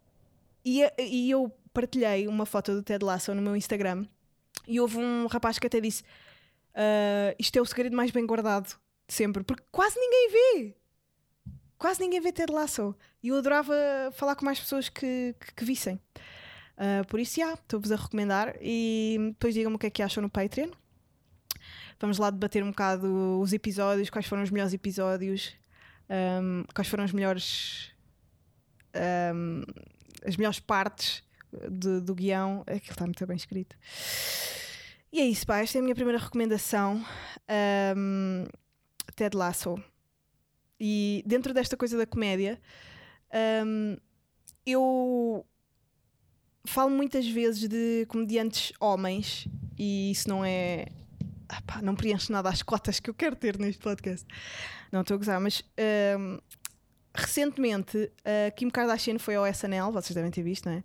e, 0.65 0.81
e 0.97 1.29
eu 1.29 1.53
partilhei 1.73 2.27
uma 2.29 2.47
foto 2.47 2.73
do 2.75 2.83
Ted 2.83 3.05
Lasso 3.05 3.35
no 3.35 3.43
meu 3.43 3.57
Instagram 3.57 4.07
e 4.67 4.81
houve 4.81 4.99
um 4.99 5.27
rapaz 5.27 5.59
que 5.59 5.67
até 5.67 5.81
disse: 5.81 6.03
uh, 6.75 7.35
Isto 7.39 7.59
é 7.59 7.63
o 7.63 7.67
segredo 7.67 7.97
mais 7.97 8.11
bem 8.11 8.27
guardado 8.27 8.69
de 9.07 9.15
sempre, 9.15 9.43
porque 9.43 9.65
quase 9.71 9.99
ninguém 9.99 10.31
vê. 10.31 10.77
Quase 11.79 12.01
ninguém 12.01 12.21
vê 12.21 12.33
Ted 12.33 12.53
Lasso. 12.53 12.95
E 13.23 13.29
eu 13.29 13.37
adorava 13.37 13.75
falar 14.13 14.37
com 14.37 14.45
mais 14.45 14.61
pessoas 14.61 14.89
que, 14.89 15.35
que, 15.41 15.55
que 15.55 15.65
vissem. 15.65 16.01
Uh, 16.77 17.05
por 17.09 17.19
isso, 17.19 17.41
já, 17.41 17.55
estou-vos 17.55 17.91
a 17.91 17.97
recomendar. 17.97 18.57
E 18.61 19.17
depois 19.31 19.53
digam-me 19.53 19.77
o 19.77 19.79
que 19.79 19.87
é 19.87 19.91
que 19.91 20.03
acham 20.03 20.23
no 20.23 20.31
Patreon. 20.31 20.71
Vamos 21.99 22.19
lá 22.19 22.31
debater 22.31 22.63
um 22.63 22.71
bocado 22.71 23.41
os 23.41 23.53
episódios, 23.53 24.11
quais 24.11 24.27
foram 24.27 24.43
os 24.43 24.51
melhores 24.51 24.73
episódios, 24.75 25.55
um, 26.11 26.65
quais 26.75 26.89
foram 26.89 27.05
as 27.05 27.13
melhores. 27.13 27.93
Um, 29.35 29.63
as 30.25 30.37
melhores 30.37 30.61
partes 30.61 31.25
de, 31.71 32.01
do 32.01 32.15
guião. 32.15 32.63
Aquilo 32.67 32.93
está 32.93 33.05
muito 33.05 33.27
bem 33.27 33.37
escrito. 33.37 33.77
E 35.13 35.21
é 35.21 35.25
isso, 35.25 35.47
pá. 35.47 35.59
Esta 35.59 35.79
é 35.79 35.81
a 35.81 35.83
minha 35.83 35.95
primeira 35.95 36.19
recomendação. 36.19 37.05
Um, 37.97 38.47
Ted 39.15 39.37
Lasso. 39.37 39.83
E 40.81 41.23
dentro 41.27 41.55
desta 41.55 41.77
coisa 41.77 41.97
da 41.97 42.07
comédia, 42.07 42.61
um, 43.65 43.97
eu 44.67 45.47
falo 46.65 46.91
muitas 46.91 47.27
vezes 47.29 47.69
de 47.69 48.07
comediantes 48.09 48.73
homens 48.81 49.47
e 49.79 50.11
isso 50.11 50.29
não 50.29 50.45
é. 50.45 50.87
Ah, 51.49 51.83
não 51.83 51.95
preenche 51.95 52.33
nada 52.33 52.49
às 52.49 52.63
cotas 52.63 52.99
que 52.99 53.11
eu 53.11 53.15
quero 53.15 53.37
ter 53.37 53.59
neste 53.59 53.83
podcast. 53.83 54.27
Não 54.91 55.03
estou 55.03 55.17
a 55.17 55.19
gozar, 55.19 55.41
mas 55.41 55.63
um, 56.19 56.39
recentemente 57.15 58.11
a 58.25 58.51
Kim 58.53 58.71
Kardashian 58.71 59.19
foi 59.19 59.35
ao 59.35 59.47
SNL, 59.47 59.93
vocês 59.93 60.15
devem 60.15 60.31
ter 60.31 60.43
visto, 60.43 60.67
não 60.67 60.77
é? 60.77 60.85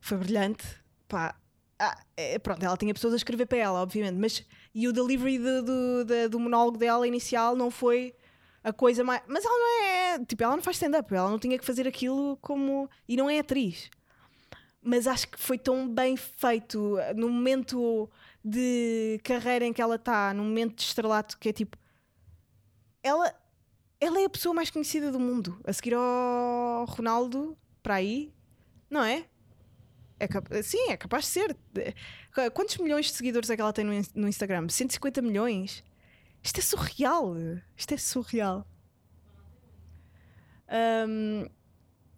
Foi 0.00 0.18
brilhante. 0.18 0.64
Pá, 1.08 1.36
ah, 1.78 1.98
é, 2.16 2.38
pronto, 2.38 2.62
ela 2.62 2.76
tinha 2.76 2.92
pessoas 2.92 3.14
a 3.14 3.16
escrever 3.16 3.46
para 3.46 3.58
ela, 3.58 3.80
obviamente, 3.80 4.16
mas 4.16 4.44
e 4.74 4.86
o 4.86 4.92
delivery 4.92 5.38
do, 5.38 5.62
do, 5.62 6.04
do, 6.04 6.28
do 6.30 6.40
monólogo 6.40 6.78
dela 6.78 7.06
inicial 7.06 7.56
não 7.56 7.70
foi 7.70 8.14
a 8.62 8.72
coisa 8.72 9.02
mais. 9.02 9.22
Mas 9.26 9.44
ela 9.44 9.58
não 9.58 9.84
é. 9.84 10.24
Tipo, 10.24 10.44
ela 10.44 10.56
não 10.56 10.62
faz 10.62 10.76
stand-up, 10.76 11.14
ela 11.14 11.30
não 11.30 11.38
tinha 11.38 11.58
que 11.58 11.64
fazer 11.64 11.88
aquilo 11.88 12.36
como. 12.40 12.88
E 13.08 13.16
não 13.16 13.28
é 13.28 13.38
atriz. 13.38 13.90
Mas 14.82 15.06
acho 15.06 15.28
que 15.28 15.38
foi 15.38 15.58
tão 15.58 15.88
bem 15.88 16.16
feito 16.16 16.96
no 17.16 17.28
momento 17.28 18.10
de 18.44 19.20
carreira 19.24 19.66
em 19.66 19.72
que 19.72 19.82
ela 19.82 19.96
está, 19.96 20.32
no 20.32 20.44
momento 20.44 20.76
de 20.76 20.82
estrelato, 20.82 21.38
que 21.38 21.48
é 21.48 21.52
tipo. 21.52 21.76
Ela, 23.02 23.34
ela 23.98 24.20
é 24.20 24.24
a 24.26 24.30
pessoa 24.30 24.54
mais 24.54 24.70
conhecida 24.70 25.10
do 25.10 25.18
mundo, 25.18 25.58
a 25.64 25.72
seguir 25.72 25.94
ao 25.94 26.84
Ronaldo, 26.86 27.56
para 27.82 27.94
aí, 27.94 28.32
não 28.90 29.02
é? 29.02 29.24
É. 30.20 30.62
Sim, 30.62 30.90
é 30.90 30.96
capaz 30.96 31.24
de 31.24 31.30
ser. 31.30 31.56
Quantos 32.52 32.76
milhões 32.76 33.06
de 33.06 33.12
seguidores 33.12 33.48
é 33.48 33.56
que 33.56 33.62
ela 33.62 33.72
tem 33.72 33.84
no, 33.84 33.92
no 34.14 34.28
Instagram? 34.28 34.68
150 34.68 35.22
milhões? 35.22 35.82
Isto 36.42 36.58
é 36.58 36.62
surreal. 36.62 37.34
Isto 37.76 37.94
é 37.94 37.96
surreal. 37.96 38.66
Um, 41.08 41.46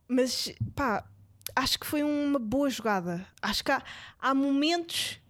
mas, 0.08 0.52
pá, 0.74 1.08
acho 1.54 1.78
que 1.78 1.86
foi 1.86 2.02
uma 2.02 2.38
boa 2.38 2.68
jogada. 2.68 3.26
Acho 3.40 3.64
que 3.64 3.70
há, 3.70 3.82
há 4.18 4.34
momentos 4.34 5.20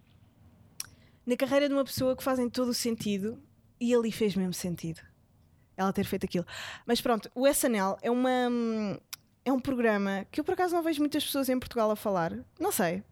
na 1.25 1.37
carreira 1.37 1.69
de 1.69 1.73
uma 1.73 1.85
pessoa 1.85 2.17
que 2.17 2.23
fazem 2.23 2.49
todo 2.49 2.69
o 2.69 2.73
sentido 2.73 3.41
e 3.79 3.93
ali 3.93 4.11
fez 4.11 4.35
mesmo 4.35 4.53
sentido 4.53 4.99
ela 5.75 5.93
ter 5.93 6.05
feito 6.05 6.25
aquilo. 6.25 6.45
Mas 6.85 7.01
pronto, 7.01 7.31
o 7.33 7.47
SNL 7.47 7.97
é 8.01 8.11
uma 8.11 8.99
é 9.45 9.51
um 9.51 9.59
programa 9.59 10.25
que 10.31 10.39
eu 10.39 10.43
por 10.43 10.53
acaso 10.53 10.75
não 10.75 10.81
vejo 10.81 10.99
muitas 10.99 11.23
pessoas 11.23 11.49
em 11.49 11.59
Portugal 11.59 11.91
a 11.91 11.95
falar. 11.95 12.33
Não 12.59 12.71
sei. 12.71 13.03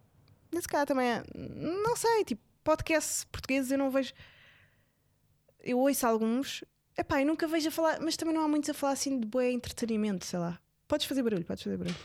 Nesse 0.51 0.67
caso 0.67 0.85
também 0.85 1.09
é, 1.09 1.23
não 1.35 1.95
sei, 1.95 2.23
tipo, 2.25 2.41
podcasts 2.63 3.23
portugueses 3.25 3.71
eu 3.71 3.77
não 3.77 3.89
vejo. 3.89 4.13
Eu 5.59 5.79
ouço 5.79 6.05
alguns, 6.07 6.63
epá, 6.97 7.21
eu 7.21 7.27
nunca 7.27 7.47
vejo 7.47 7.67
a 7.69 7.71
falar, 7.71 7.99
mas 8.01 8.17
também 8.17 8.33
não 8.33 8.43
há 8.43 8.47
muitos 8.47 8.69
a 8.69 8.73
falar 8.73 8.93
assim 8.93 9.19
de 9.19 9.27
boa 9.27 9.45
entretenimento, 9.45 10.25
sei 10.25 10.39
lá. 10.39 10.59
Podes 10.87 11.05
fazer 11.05 11.23
barulho, 11.23 11.45
podes 11.45 11.63
fazer 11.63 11.77
barulho. 11.77 11.95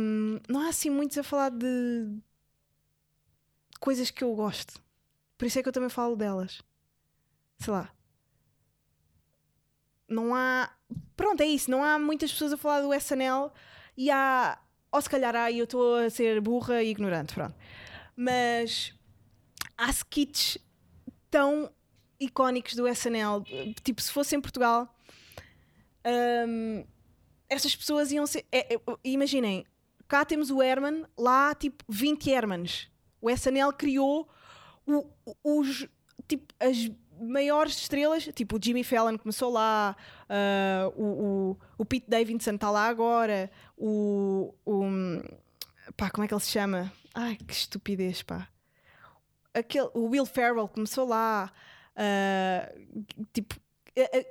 Um, 0.00 0.38
não 0.48 0.60
há 0.60 0.68
assim 0.68 0.90
muitos 0.90 1.18
a 1.18 1.22
falar 1.22 1.50
de 1.50 2.06
coisas 3.80 4.10
que 4.10 4.22
eu 4.22 4.34
gosto. 4.34 4.80
Por 5.36 5.46
isso 5.46 5.58
é 5.58 5.62
que 5.62 5.68
eu 5.68 5.72
também 5.72 5.88
falo 5.88 6.14
delas. 6.14 6.62
Sei 7.58 7.72
lá 7.72 7.92
não 10.12 10.34
há. 10.34 10.70
Pronto, 11.16 11.40
é 11.42 11.46
isso. 11.46 11.70
Não 11.70 11.82
há 11.82 11.98
muitas 11.98 12.32
pessoas 12.32 12.52
a 12.52 12.56
falar 12.56 12.80
do 12.82 12.92
SNL 12.94 13.50
e 13.96 14.10
há. 14.10 14.58
Ou 14.90 15.00
se 15.00 15.08
calhar 15.08 15.34
há, 15.34 15.50
eu 15.50 15.64
estou 15.64 15.96
a 15.96 16.10
ser 16.10 16.40
burra 16.40 16.82
e 16.82 16.90
ignorante, 16.90 17.32
pronto. 17.34 17.54
Mas 18.14 18.94
há 19.76 19.88
skits 19.90 20.58
tão 21.30 21.70
icónicos 22.20 22.74
do 22.74 22.86
SNL. 22.86 23.42
Tipo, 23.82 24.02
se 24.02 24.12
fosse 24.12 24.36
em 24.36 24.40
Portugal, 24.40 24.94
um, 26.46 26.84
essas 27.48 27.74
pessoas 27.74 28.12
iam 28.12 28.26
ser. 28.26 28.44
É, 28.52 28.74
é, 28.74 28.80
imaginem, 29.04 29.64
cá 30.06 30.24
temos 30.24 30.50
o 30.50 30.62
Herman, 30.62 31.04
lá 31.16 31.54
tipo 31.54 31.84
20 31.88 32.30
Hermans. 32.30 32.88
O 33.20 33.30
SNL 33.30 33.72
criou 33.72 34.28
o, 34.86 35.06
os, 35.42 35.86
tipo, 36.26 36.52
as 36.58 36.90
maiores 37.22 37.76
estrelas, 37.76 38.28
tipo 38.34 38.56
o 38.56 38.60
Jimmy 38.62 38.84
Fallon 38.84 39.16
começou 39.16 39.50
lá, 39.50 39.96
uh, 40.28 41.02
o, 41.02 41.06
o, 41.06 41.58
o, 41.78 41.84
Pete 41.84 42.08
Davidson 42.08 42.52
está 42.52 42.70
lá 42.70 42.86
agora, 42.86 43.50
o, 43.76 44.54
o. 44.64 44.84
pá, 45.96 46.10
como 46.10 46.24
é 46.24 46.28
que 46.28 46.34
ele 46.34 46.40
se 46.40 46.50
chama? 46.50 46.92
Ai, 47.14 47.36
que 47.36 47.52
estupidez, 47.52 48.22
pá. 48.22 48.48
Aquele, 49.54 49.90
o 49.94 50.06
Will 50.06 50.26
Ferrell 50.26 50.68
começou 50.68 51.06
lá, 51.06 51.52
uh, 51.96 53.04
tipo, 53.32 53.54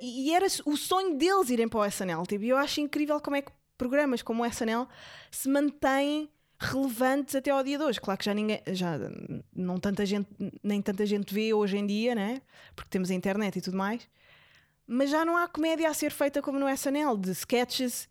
e 0.00 0.34
era 0.34 0.46
o 0.66 0.76
sonho 0.76 1.16
deles 1.16 1.48
irem 1.48 1.68
para 1.68 1.80
o 1.80 1.84
SNL. 1.84 2.26
Tipo, 2.26 2.44
e 2.44 2.48
eu 2.48 2.56
acho 2.56 2.80
incrível 2.80 3.20
como 3.20 3.36
é 3.36 3.42
que 3.42 3.52
programas 3.78 4.22
como 4.22 4.42
o 4.42 4.46
SNL 4.46 4.88
se 5.30 5.48
mantêm 5.48 6.28
relevantes 6.62 7.34
até 7.34 7.50
ao 7.50 7.62
dia 7.62 7.78
de 7.78 7.84
hoje. 7.84 8.00
Claro 8.00 8.18
que 8.18 8.24
já 8.24 8.34
ninguém, 8.34 8.60
já 8.68 8.98
não 9.54 9.78
tanta 9.78 10.06
gente, 10.06 10.28
nem 10.62 10.80
tanta 10.80 11.04
gente 11.04 11.34
vê 11.34 11.52
hoje 11.52 11.76
em 11.76 11.86
dia, 11.86 12.14
né? 12.14 12.40
Porque 12.74 12.90
temos 12.90 13.10
a 13.10 13.14
internet 13.14 13.56
e 13.56 13.60
tudo 13.60 13.76
mais. 13.76 14.08
Mas 14.86 15.10
já 15.10 15.24
não 15.24 15.36
há 15.36 15.48
comédia 15.48 15.88
a 15.88 15.94
ser 15.94 16.10
feita 16.10 16.40
como 16.42 16.58
no 16.58 16.68
SNL, 16.68 17.16
de 17.16 17.30
sketches, 17.30 18.08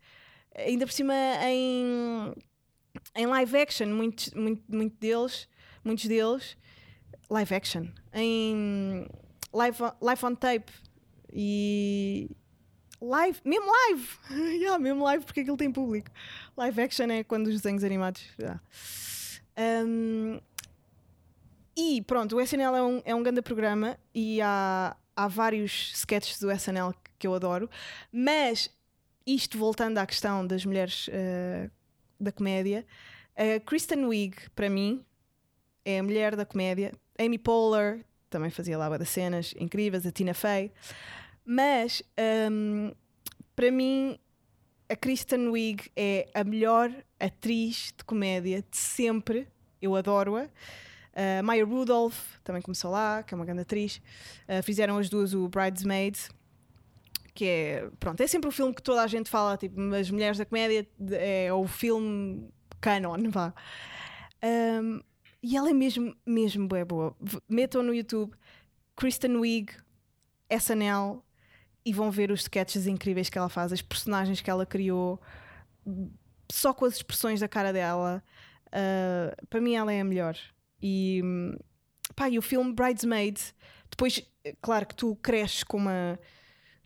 ainda 0.54 0.86
por 0.86 0.92
cima 0.92 1.14
em, 1.44 2.34
em 3.14 3.26
live 3.26 3.56
action, 3.56 3.86
muitos, 3.88 4.32
muito, 4.34 4.62
muito 4.68 4.96
deles, 4.98 5.48
muitos 5.84 6.06
deles, 6.06 6.56
live 7.30 7.54
action, 7.54 7.86
em 8.12 9.06
live, 9.52 9.78
live 10.00 10.26
on 10.26 10.34
tape 10.34 10.72
e 11.32 12.30
live, 13.02 13.40
mesmo 13.44 13.66
live, 13.66 14.08
yeah, 14.58 14.78
mesmo 14.78 15.02
live 15.04 15.24
porque 15.24 15.40
aquilo 15.40 15.56
tem 15.56 15.70
público. 15.70 16.10
Live 16.56 16.80
action 16.80 17.10
é 17.10 17.24
quando 17.24 17.48
os 17.48 17.60
desenhos 17.60 17.82
animados. 17.82 18.22
Yeah. 18.38 18.60
Um, 19.86 20.40
e 21.76 22.02
pronto, 22.02 22.36
o 22.36 22.40
SNL 22.40 22.76
é 22.76 22.82
um, 22.82 23.02
é 23.04 23.14
um 23.14 23.22
grande 23.22 23.42
programa 23.42 23.98
e 24.14 24.40
há, 24.40 24.96
há 25.16 25.28
vários 25.28 25.92
sketches 25.94 26.38
do 26.38 26.50
SNL 26.50 26.94
que 27.18 27.26
eu 27.26 27.34
adoro, 27.34 27.68
mas 28.12 28.70
isto 29.26 29.58
voltando 29.58 29.98
à 29.98 30.06
questão 30.06 30.46
das 30.46 30.64
mulheres 30.64 31.08
uh, 31.08 31.70
da 32.20 32.30
comédia, 32.30 32.86
a 33.36 33.60
Kristen 33.60 34.04
Wiig, 34.04 34.50
para 34.54 34.68
mim, 34.68 35.04
é 35.84 35.98
a 35.98 36.02
mulher 36.02 36.36
da 36.36 36.44
comédia. 36.44 36.92
Amy 37.18 37.38
Poehler 37.38 38.04
também 38.28 38.50
fazia 38.50 38.76
lá 38.76 38.96
das 38.96 39.08
cenas 39.08 39.54
incríveis, 39.58 40.06
a 40.06 40.12
Tina 40.12 40.34
Fey. 40.34 40.70
Mas 41.44 42.02
um, 42.50 42.92
para 43.54 43.70
mim, 43.70 44.18
a 44.88 44.96
Kristen 44.96 45.48
Wiig 45.48 45.90
é 45.96 46.28
a 46.34 46.44
melhor 46.44 46.92
atriz 47.18 47.92
de 47.96 48.04
comédia 48.04 48.62
de 48.62 48.76
sempre. 48.76 49.48
Eu 49.80 49.96
adoro-a. 49.96 50.44
Uh, 50.44 51.44
Maya 51.44 51.64
Rudolph 51.64 52.36
também 52.42 52.62
começou 52.62 52.90
lá, 52.90 53.22
que 53.22 53.34
é 53.34 53.36
uma 53.36 53.44
grande 53.44 53.62
atriz. 53.62 54.00
Uh, 54.48 54.62
fizeram 54.62 54.96
as 54.98 55.08
duas 55.10 55.34
o 55.34 55.48
Bridesmaids, 55.48 56.30
que 57.34 57.44
é, 57.44 57.90
pronto, 57.98 58.20
é 58.22 58.26
sempre 58.26 58.48
o 58.48 58.52
filme 58.52 58.74
que 58.74 58.82
toda 58.82 59.02
a 59.02 59.06
gente 59.06 59.28
fala, 59.28 59.56
tipo, 59.56 59.80
as 59.94 60.10
mulheres 60.10 60.38
da 60.38 60.44
comédia 60.44 60.86
de- 60.98 61.16
é 61.16 61.52
o 61.52 61.66
filme 61.66 62.48
canon, 62.80 63.30
vá. 63.30 63.52
Um, 64.42 65.00
e 65.42 65.56
ela 65.56 65.70
é 65.70 65.72
mesmo, 65.72 66.14
mesmo 66.26 66.68
boa, 66.68 66.84
boa. 66.84 67.16
Metam 67.48 67.82
no 67.82 67.94
YouTube 67.94 68.34
Kristen 68.96 69.36
Wiig, 69.36 69.72
SNL 70.48 71.22
e 71.84 71.92
vão 71.92 72.10
ver 72.10 72.30
os 72.30 72.42
sketches 72.42 72.86
incríveis 72.86 73.28
que 73.28 73.38
ela 73.38 73.48
faz, 73.48 73.72
as 73.72 73.82
personagens 73.82 74.40
que 74.40 74.50
ela 74.50 74.64
criou, 74.64 75.20
só 76.50 76.72
com 76.72 76.84
as 76.84 76.96
expressões 76.96 77.40
da 77.40 77.48
cara 77.48 77.72
dela. 77.72 78.22
Uh, 78.68 79.46
para 79.48 79.60
mim, 79.60 79.74
ela 79.74 79.92
é 79.92 80.00
a 80.00 80.04
melhor. 80.04 80.36
E, 80.80 81.22
pá, 82.14 82.28
e 82.28 82.38
o 82.38 82.42
filme 82.42 82.72
Bridesmaid, 82.72 83.40
depois, 83.90 84.22
claro 84.60 84.86
que 84.86 84.94
tu 84.94 85.16
cresces 85.16 85.62
com 85.64 85.76
uma. 85.76 86.18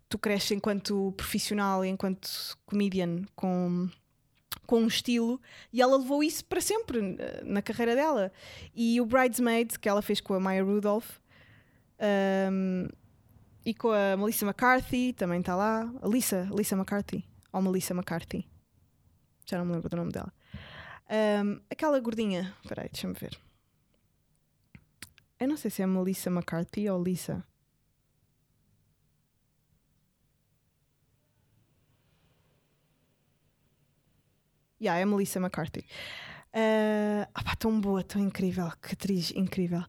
Tu 0.09 0.19
cresces 0.19 0.53
enquanto 0.53 1.13
profissional, 1.17 1.85
enquanto 1.85 2.29
comedian, 2.65 3.25
com, 3.35 3.89
com 4.65 4.83
um 4.83 4.87
estilo, 4.87 5.41
e 5.73 5.83
ela 5.83 5.97
levou 5.97 6.23
isso 6.23 6.45
para 6.45 6.61
sempre 6.61 7.17
eh, 7.19 7.43
na 7.45 7.61
carreira 7.61 7.97
dela. 7.97 8.33
E 8.73 9.01
o 9.01 9.07
Bridesmaid, 9.07 9.77
que 9.79 9.89
ela 9.89 10.01
fez 10.01 10.21
com 10.21 10.35
a 10.35 10.39
Maya 10.39 10.63
Rudolph, 10.63 11.19
um, 12.53 12.89
e 13.67 13.75
com 13.75 13.91
a 13.91 14.17
Melissa 14.17 14.47
McCarthy, 14.47 15.13
também 15.13 15.41
está 15.41 15.57
lá. 15.57 15.93
Alissa, 16.01 16.49
Alissa 16.53 16.77
McCarthy. 16.77 17.29
Ou 17.53 17.61
Melissa 17.61 17.93
McCarthy. 17.93 18.49
Já 19.45 19.59
não 19.59 19.65
me 19.65 19.73
lembro 19.73 19.89
do 19.89 19.97
nome 19.97 20.13
dela. 20.13 20.33
Um, 21.11 21.61
aquela 21.69 21.99
gordinha. 21.99 22.55
Espera 22.63 22.83
aí, 22.83 22.89
deixa-me 22.89 23.15
ver. 23.15 23.37
Eu 25.41 25.49
não 25.49 25.57
sei 25.57 25.69
se 25.69 25.83
é 25.83 25.87
Melissa 25.87 26.31
McCarthy 26.31 26.89
ou 26.89 27.03
Lisa. 27.03 27.45
Yeah, 34.81 35.01
é 35.01 35.05
Melissa 35.05 35.41
McCarthy. 35.41 35.81
Uh, 36.55 37.27
ah 37.35 37.43
pá, 37.43 37.57
tão 37.57 37.81
boa, 37.81 38.05
tão 38.05 38.23
incrível. 38.23 38.71
Que 38.81 38.93
atriz 38.93 39.33
incrível. 39.33 39.83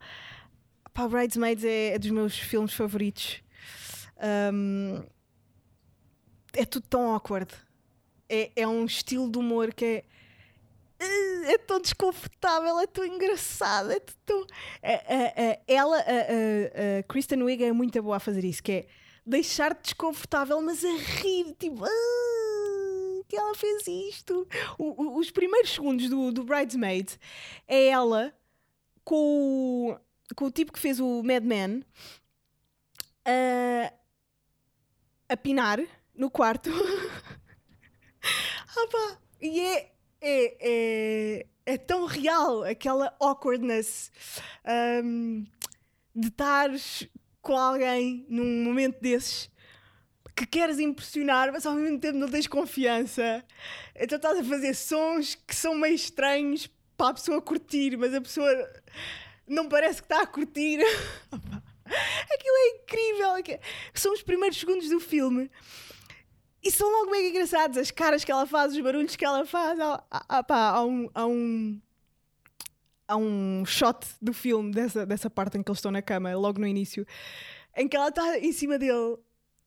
Pá, 0.91 1.07
Bridesmaids 1.07 1.63
é, 1.63 1.93
é 1.93 1.99
dos 1.99 2.09
meus 2.09 2.39
filmes 2.39 2.73
favoritos. 2.73 3.45
Um, 4.53 5.03
é 6.53 6.65
tudo 6.65 6.87
tão 6.87 7.11
awkward. 7.11 7.53
É, 8.29 8.51
é 8.55 8.67
um 8.67 8.85
estilo 8.85 9.29
de 9.31 9.37
humor 9.37 9.73
que 9.73 9.85
é. 9.85 10.05
É 11.45 11.57
tão 11.59 11.79
desconfortável, 11.79 12.79
é 12.79 12.87
tão 12.87 13.05
engraçado, 13.05 13.91
é 13.91 13.99
tão. 14.25 14.45
ela, 15.67 15.97
a, 15.97 16.01
a- 16.01 16.99
a 16.99 17.03
Kristen 17.03 17.43
Wiig, 17.43 17.63
é 17.63 17.71
muito 17.71 18.01
boa 18.01 18.17
a 18.17 18.19
fazer 18.19 18.43
isso, 18.43 18.63
que 18.63 18.71
é 18.71 18.87
deixar-te 19.23 19.83
desconfortável, 19.83 20.59
mas 20.61 20.83
a 20.83 20.89
rir, 20.97 21.55
tipo. 21.59 21.85
"Ah, 21.85 23.23
que 23.29 23.35
ela 23.35 23.53
fez 23.55 23.85
isto. 23.87 24.47
O- 24.77 25.03
o- 25.03 25.19
os 25.19 25.29
primeiros 25.29 25.69
segundos 25.71 26.09
do, 26.09 26.31
do 26.31 26.43
Bridesmaid 26.43 27.19
é 27.67 27.87
ela 27.89 28.33
com 29.03 29.91
o, 29.91 29.97
com 30.35 30.45
o 30.45 30.51
tipo 30.51 30.71
que 30.73 30.79
fez 30.79 30.99
o 30.99 31.21
Mad 31.23 31.43
Men 31.43 31.83
a, 33.27 33.93
a 35.29 35.37
pinar 35.37 35.79
no 36.15 36.31
quarto. 36.31 36.69
ah 38.23 38.87
pá, 38.91 39.17
e 39.41 39.59
é, 39.59 39.91
é, 40.21 40.57
é, 40.61 41.45
é 41.65 41.77
tão 41.77 42.05
real 42.05 42.63
aquela 42.63 43.15
awkwardness 43.19 44.11
ahm, 44.63 45.43
de 46.15 46.29
estares 46.29 47.07
com 47.41 47.57
alguém 47.57 48.25
num 48.29 48.63
momento 48.63 48.99
desses 49.01 49.49
que 50.35 50.45
queres 50.45 50.79
impressionar, 50.79 51.51
mas 51.51 51.65
ao 51.65 51.73
mesmo 51.73 51.99
tempo 51.99 52.17
não 52.17 52.29
tens 52.29 52.47
confiança. 52.47 53.43
Então 53.95 54.17
estás 54.17 54.39
a 54.39 54.43
fazer 54.43 54.75
sons 54.75 55.35
que 55.35 55.55
são 55.55 55.75
meio 55.75 55.95
estranhos 55.95 56.69
para 56.95 57.09
a 57.09 57.13
pessoa 57.13 57.41
curtir, 57.41 57.97
mas 57.97 58.13
a 58.13 58.21
pessoa 58.21 58.47
não 59.47 59.67
parece 59.67 60.01
que 60.01 60.05
está 60.05 60.21
a 60.21 60.27
curtir. 60.27 60.79
Aquilo 61.87 62.55
é 62.55 62.67
incrível. 62.77 63.31
Aqui- 63.31 63.59
São 63.93 64.13
os 64.13 64.21
primeiros 64.23 64.57
segundos 64.59 64.89
do 64.89 64.99
filme. 64.99 65.49
E 66.63 66.71
são 66.71 66.89
logo 66.89 67.11
mega 67.11 67.27
engraçados. 67.27 67.77
As 67.77 67.91
caras 67.91 68.23
que 68.23 68.31
ela 68.31 68.45
faz, 68.45 68.73
os 68.73 68.79
barulhos 68.81 69.15
que 69.15 69.23
ela 69.25 69.45
faz. 69.45 69.79
Há, 69.79 70.03
há, 70.11 70.43
pá, 70.43 70.69
há 70.69 70.83
um. 70.85 71.09
Há 71.13 71.25
um 71.25 71.81
Há 73.09 73.15
um 73.15 73.63
shot 73.65 74.05
do 74.21 74.33
filme 74.33 74.69
dessa, 74.73 75.05
dessa 75.05 75.29
parte 75.29 75.57
em 75.57 75.63
que 75.63 75.69
eles 75.71 75.77
estão 75.77 75.91
na 75.93 76.01
cama, 76.01 76.35
logo 76.35 76.59
no 76.59 76.67
início, 76.67 77.07
em 77.77 77.87
que 77.87 77.95
ela 77.95 78.09
está 78.09 78.37
em 78.37 78.51
cima 78.51 78.77
dele 78.77 79.15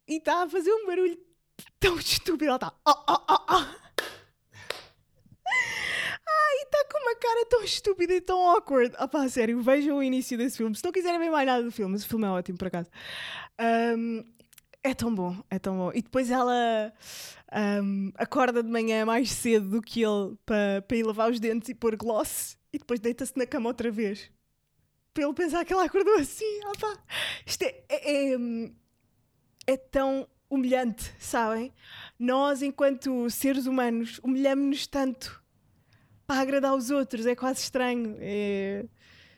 e 0.06 0.18
está 0.18 0.42
a 0.42 0.48
fazer 0.50 0.70
um 0.70 0.86
barulho 0.86 1.18
tão 1.78 1.96
estúpido. 1.98 2.44
Ela 2.48 2.56
está. 2.56 2.74
Oh, 2.86 2.90
oh, 3.08 3.24
oh, 3.30 3.46
oh. 3.48 3.66
Ai, 5.46 6.56
está 6.64 6.79
com 6.90 6.98
uma 6.98 7.14
cara 7.16 7.46
tão 7.46 7.62
estúpida 7.62 8.12
e 8.14 8.20
tão 8.20 8.40
awkward. 8.50 8.94
Ah 8.98 9.06
pá, 9.08 9.28
sério, 9.28 9.62
vejam 9.62 9.98
o 9.98 10.02
início 10.02 10.36
desse 10.36 10.56
filme. 10.56 10.74
Se 10.76 10.84
não 10.84 10.92
quiserem 10.92 11.18
ver 11.18 11.30
mais 11.30 11.46
nada 11.46 11.62
do 11.62 11.70
filme, 11.70 11.94
esse 11.96 12.06
filme 12.06 12.26
é 12.26 12.30
ótimo, 12.30 12.58
por 12.58 12.68
acaso. 12.68 12.90
Ahm, 13.58 14.22
é 14.82 14.94
tão 14.94 15.14
bom, 15.14 15.36
é 15.50 15.58
tão 15.58 15.76
bom. 15.76 15.92
E 15.94 16.02
depois 16.02 16.30
ela 16.30 16.92
ahm, 17.52 18.10
acorda 18.16 18.62
de 18.62 18.70
manhã 18.70 19.04
mais 19.06 19.30
cedo 19.30 19.68
do 19.70 19.82
que 19.82 20.02
ele 20.02 20.36
para 20.44 20.82
para 20.82 20.96
ir 20.96 21.04
lavar 21.04 21.30
os 21.30 21.38
dentes 21.40 21.68
e 21.68 21.74
pôr 21.74 21.96
gloss 21.96 22.56
e 22.72 22.78
depois 22.78 23.00
deita-se 23.00 23.36
na 23.36 23.46
cama 23.46 23.68
outra 23.68 23.90
vez. 23.90 24.30
Para 25.14 25.24
ele 25.24 25.34
pensar 25.34 25.64
que 25.64 25.72
ela 25.72 25.84
acordou 25.84 26.14
assim. 26.18 26.60
Ah 26.64 26.72
pá, 26.80 26.98
isto 27.46 27.62
é- 27.62 27.84
é- 27.88 28.32
é, 28.32 28.38
hum, 28.38 28.74
é 29.66 29.76
tão 29.76 30.26
humilhante, 30.48 31.12
sabem? 31.18 31.72
Nós, 32.18 32.62
enquanto 32.62 33.30
seres 33.30 33.66
humanos, 33.66 34.20
humilhamos-nos 34.22 34.86
tanto 34.86 35.39
para 36.30 36.42
agradar 36.42 36.76
os 36.76 36.90
outros, 36.92 37.26
é 37.26 37.34
quase 37.34 37.60
estranho. 37.60 38.16
É- 38.20 38.84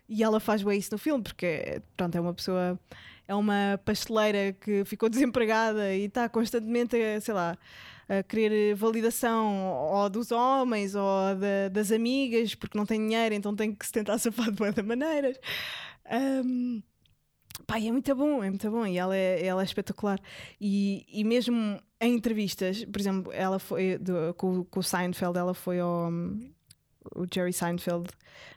E 0.09 0.23
ela 0.23 0.39
faz 0.41 0.63
bem 0.63 0.79
isso 0.79 0.91
no 0.93 0.99
filme, 0.99 1.23
porque 1.23 1.81
pronto, 1.97 2.15
é 2.15 2.21
uma 2.21 2.35
pessoa, 2.35 2.79
é 3.27 3.35
uma 3.35 3.81
pasteleira 3.83 4.53
que 4.53 4.85
ficou 4.85 5.09
desempregada 5.33 5.95
e 5.95 6.05
está 6.05 6.29
constantemente, 6.29 6.95
a, 6.97 7.19
sei 7.19 7.33
lá, 7.33 7.57
a 8.09 8.23
querer 8.23 8.75
validação 8.75 9.73
ou 9.73 10.11
dos 10.11 10.31
homens 10.31 10.95
ou 10.95 11.35
da- 11.37 11.69
das 11.73 11.91
amigas, 11.91 12.55
porque 12.55 12.77
não 12.77 12.85
tem 12.85 13.01
dinheiro, 13.01 13.35
então 13.35 13.57
tem 13.57 13.75
que 13.75 13.87
se 13.87 13.93
tentar 13.93 14.19
safar 14.19 14.51
de 14.51 14.57
boas 14.59 14.75
maneiras. 14.85 15.39
Pá, 17.67 17.79
e 17.79 17.89
é 17.89 17.93
muito 17.93 18.15
bom, 18.15 18.43
é 18.45 18.51
muito 18.51 18.71
bom 18.71 18.85
e 18.87 18.99
ela 18.99 19.17
é, 19.17 19.47
ela 19.47 19.63
é 19.63 19.65
espetacular. 19.65 20.19
E, 20.61 21.07
e 21.09 21.25
mesmo 21.25 21.81
em 22.01 22.15
entrevistas, 22.15 22.85
por 22.85 23.01
exemplo, 23.01 23.33
ela 23.33 23.59
foi 23.59 23.97
do- 23.99 24.35
com, 24.35 24.65
com 24.65 24.81
o 24.81 24.83
Seinfeld, 24.83 25.39
ela 25.39 25.55
foi 25.55 25.79
ao 25.81 26.11
o 27.15 27.27
Jerry 27.33 27.53
Seinfeld 27.53 28.11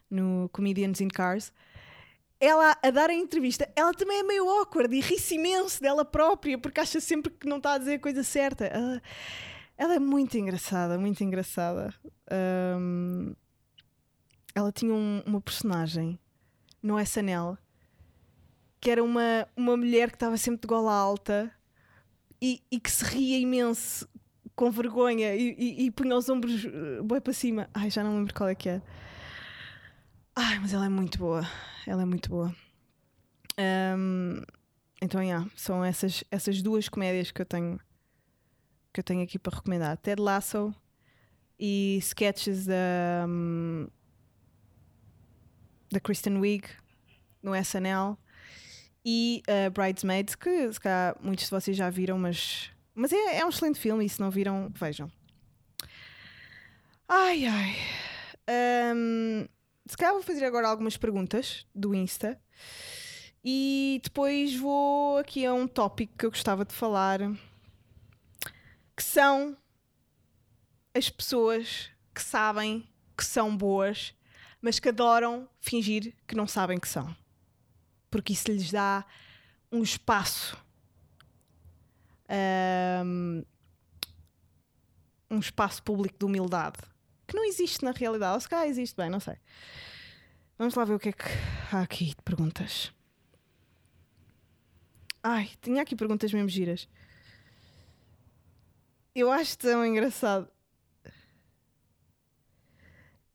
no 0.09 0.49
Comedians 0.51 1.01
in 1.01 1.07
Cars. 1.07 1.51
Ela 2.39 2.77
a 2.83 2.91
dar 2.91 3.09
a 3.09 3.13
entrevista, 3.13 3.69
ela 3.75 3.93
também 3.93 4.19
é 4.19 4.23
meio 4.23 4.47
awkward 4.49 4.93
e 4.95 4.99
ri-se 4.99 5.35
imenso 5.35 5.81
dela 5.81 6.03
própria 6.03 6.57
porque 6.57 6.79
acha 6.79 6.99
sempre 6.99 7.31
que 7.31 7.47
não 7.47 7.57
está 7.57 7.73
a 7.73 7.77
dizer 7.77 7.93
a 7.95 7.99
coisa 7.99 8.23
certa. 8.23 8.65
Ela, 8.65 9.01
ela 9.77 9.95
é 9.95 9.99
muito 9.99 10.37
engraçada, 10.37 10.97
muito 10.99 11.23
engraçada. 11.23 11.93
Ahm, 12.29 13.33
ela 14.53 14.71
tinha 14.71 14.93
um- 14.93 15.23
uma 15.25 15.39
personagem 15.41 16.19
no 16.83 16.99
SNL 16.99 17.57
que 18.79 18.91
era 18.91 19.03
uma, 19.03 19.47
uma 19.55 19.75
mulher 19.75 20.09
que 20.09 20.15
estava 20.17 20.37
sempre 20.37 20.61
de 20.61 20.67
gola 20.67 20.93
alta 20.93 21.51
e, 22.41 22.61
e 22.69 22.79
que 22.79 22.91
se 22.91 23.03
ria 23.03 23.39
imenso 23.39 24.07
com 24.55 24.71
vergonha 24.71 25.35
e, 25.35 25.55
e, 25.57 25.85
e 25.85 25.91
punha 25.91 26.15
os 26.15 26.29
ombros 26.29 26.63
uh, 26.65 27.03
boi 27.03 27.19
para 27.19 27.33
cima. 27.33 27.69
Ai, 27.73 27.89
já 27.89 28.03
não 28.03 28.17
lembro 28.17 28.33
qual 28.33 28.49
é 28.49 28.55
que 28.55 28.69
é. 28.69 28.81
Ai, 30.35 30.59
mas 30.59 30.73
ela 30.73 30.85
é 30.85 30.89
muito 30.89 31.17
boa. 31.17 31.47
Ela 31.85 32.03
é 32.03 32.05
muito 32.05 32.29
boa. 32.29 32.55
Ahm, 33.57 34.41
então, 35.01 35.21
yeah, 35.21 35.49
são 35.55 35.83
essas, 35.83 36.23
essas 36.31 36.61
duas 36.61 36.89
comédias 36.89 37.31
que 37.31 37.41
eu 37.41 37.45
tenho 37.45 37.79
que 38.93 38.99
eu 39.01 39.03
tenho 39.03 39.21
aqui 39.21 39.37
para 39.37 39.57
recomendar. 39.57 39.97
Ted 39.97 40.21
Lasso 40.21 40.73
e 41.59 41.97
sketches 41.97 42.65
da, 42.65 43.25
hum, 43.27 43.87
da 45.91 45.99
Kristen 45.99 46.37
Wiig 46.37 46.65
no 47.43 47.53
SNL 47.53 48.17
e 49.03 49.43
uh, 49.49 49.69
Bridesmaids, 49.69 50.35
que 50.35 50.71
se 50.71 50.79
calhar 50.79 51.15
muitos 51.21 51.45
de 51.45 51.51
vocês 51.51 51.75
já 51.75 51.89
viram, 51.89 52.17
mas, 52.17 52.71
mas 52.95 53.11
é, 53.11 53.39
é 53.39 53.45
um 53.45 53.49
excelente 53.49 53.79
filme 53.79 54.05
e 54.05 54.09
se 54.09 54.19
não 54.19 54.31
viram, 54.31 54.71
vejam. 54.73 55.11
Ai 57.07 57.45
ai. 57.45 57.75
Hum, 58.95 59.47
se 59.85 59.97
calhar 59.97 60.13
vou 60.13 60.23
fazer 60.23 60.45
agora 60.45 60.67
algumas 60.67 60.97
perguntas 60.97 61.65
do 61.75 61.93
Insta 61.93 62.39
e 63.43 63.99
depois 64.03 64.55
vou 64.55 65.17
aqui 65.17 65.45
a 65.45 65.53
um 65.53 65.67
tópico 65.67 66.17
que 66.17 66.25
eu 66.25 66.31
gostava 66.31 66.65
de 66.65 66.73
falar 66.73 67.19
que 68.95 69.03
são 69.03 69.55
as 70.93 71.09
pessoas 71.09 71.89
que 72.13 72.23
sabem 72.23 72.87
que 73.17 73.25
são 73.25 73.55
boas, 73.55 74.15
mas 74.61 74.79
que 74.79 74.89
adoram 74.89 75.47
fingir 75.59 76.15
que 76.27 76.35
não 76.35 76.47
sabem 76.47 76.79
que 76.79 76.87
são 76.87 77.15
porque 78.15 78.31
isso 78.31 78.49
lhes 78.49 78.71
dá 78.71 79.05
um 79.69 79.83
espaço 79.83 80.57
ahm, 82.29 83.43
um 85.29 85.39
espaço 85.39 85.83
público 85.83 86.17
de 86.17 86.25
humildade 86.25 86.79
que 87.27 87.35
não 87.35 87.43
existe 87.45 87.83
na 87.83 87.91
realidade. 87.91 88.35
Ou 88.35 88.39
se 88.39 88.49
calhar 88.49 88.67
existe, 88.67 88.95
bem, 88.95 89.09
não 89.09 89.19
sei. 89.19 89.35
Vamos 90.57 90.75
lá 90.75 90.85
ver 90.85 90.93
o 90.93 90.99
que 90.99 91.09
é 91.09 91.11
que 91.11 91.23
há 91.71 91.81
aqui 91.81 92.05
de 92.05 92.21
perguntas. 92.23 92.93
Ai, 95.21 95.49
tinha 95.61 95.81
aqui 95.81 95.95
perguntas 95.95 96.31
mesmo 96.31 96.49
giras. 96.49 96.87
Eu 99.13 99.31
acho 99.31 99.57
tão 99.57 99.85
engraçado. 99.85 100.47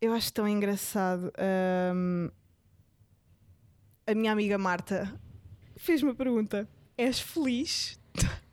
Eu 0.00 0.12
acho 0.12 0.32
tão 0.32 0.48
engraçado. 0.48 1.32
ahm, 1.36 2.30
a 4.06 4.14
minha 4.14 4.32
amiga 4.32 4.56
Marta 4.56 5.12
fez 5.76 6.02
uma 6.02 6.14
pergunta: 6.14 6.68
És 6.96 7.20
feliz? 7.20 7.98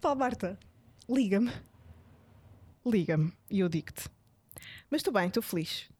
Pá, 0.00 0.14
Marta, 0.14 0.58
liga-me. 1.06 1.52
Liga-me 2.86 3.32
e 3.50 3.60
eu 3.60 3.68
digo-te. 3.68 4.08
Mas 4.88 5.00
estou 5.00 5.12
bem, 5.12 5.28
estou 5.28 5.42
feliz. 5.42 5.90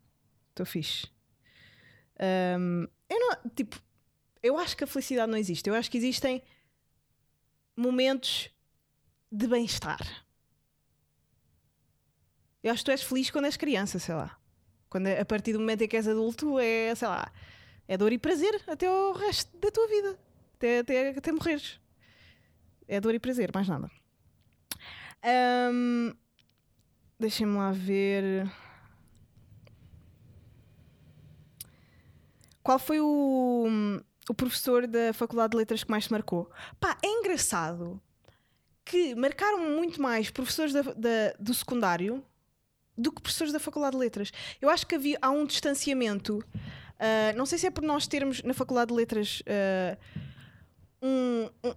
Estou 0.48 0.64
fixe. 0.64 1.06
Ahm, 2.18 2.86
eu 3.08 3.18
não, 3.18 3.50
tipo, 3.54 3.78
eu 4.42 4.56
acho 4.56 4.74
que 4.74 4.84
a 4.84 4.86
felicidade 4.86 5.30
não 5.30 5.36
existe. 5.36 5.68
Eu 5.68 5.74
acho 5.74 5.90
que 5.90 5.98
existem 5.98 6.42
momentos 7.76 8.48
de 9.30 9.46
bem-estar. 9.46 10.00
Eu 12.62 12.72
acho 12.72 12.82
que 12.82 12.86
tu 12.86 12.92
és 12.92 13.02
feliz 13.02 13.30
quando 13.30 13.46
és 13.46 13.56
criança, 13.56 13.98
sei 13.98 14.14
lá. 14.14 14.38
Quando 14.88 15.08
a 15.08 15.24
partir 15.26 15.52
do 15.52 15.60
momento 15.60 15.82
em 15.82 15.88
que 15.88 15.96
és 15.96 16.08
adulto 16.08 16.58
é, 16.58 16.94
sei 16.94 17.06
lá, 17.06 17.30
é 17.86 17.98
dor 17.98 18.12
e 18.12 18.18
prazer 18.18 18.62
até 18.66 18.90
o 18.90 19.12
resto 19.12 19.56
da 19.58 19.70
tua 19.70 19.86
vida. 19.88 20.18
Até, 20.54 20.78
até, 20.78 21.08
até 21.10 21.32
morreres. 21.32 21.78
É 22.90 23.00
dor 23.00 23.14
e 23.14 23.20
prazer, 23.20 23.50
mais 23.54 23.68
nada. 23.68 23.88
Ahm, 25.22 26.12
Deixem-me 27.20 27.54
lá 27.56 27.70
ver. 27.70 28.50
Qual 32.62 32.78
foi 32.78 32.98
o, 33.00 33.68
o 34.28 34.34
professor 34.34 34.86
da 34.86 35.12
Faculdade 35.12 35.50
de 35.52 35.56
Letras 35.58 35.84
que 35.84 35.90
mais 35.90 36.04
te 36.06 36.12
marcou? 36.12 36.50
Pá, 36.80 36.96
é 37.02 37.06
engraçado 37.08 38.00
que 38.84 39.14
marcaram 39.14 39.70
muito 39.76 40.00
mais 40.00 40.30
professores 40.30 40.72
da- 40.72 40.82
da- 40.82 41.32
do 41.38 41.54
secundário 41.54 42.24
do 42.96 43.12
que 43.12 43.20
professores 43.22 43.52
da 43.52 43.60
Faculdade 43.60 43.92
de 43.96 43.98
Letras. 44.00 44.32
Eu 44.60 44.68
acho 44.70 44.86
que 44.86 44.94
havia, 44.94 45.18
há 45.22 45.30
um 45.30 45.44
distanciamento. 45.46 46.42
ah, 46.98 47.32
não 47.36 47.46
sei 47.46 47.58
se 47.58 47.66
é 47.66 47.70
por 47.70 47.82
nós 47.84 48.06
termos 48.06 48.42
na 48.42 48.52
Faculdade 48.54 48.88
de 48.88 48.94
Letras 48.96 49.42
ah, 49.46 49.96
um- 51.02 51.48
um- 51.64 51.74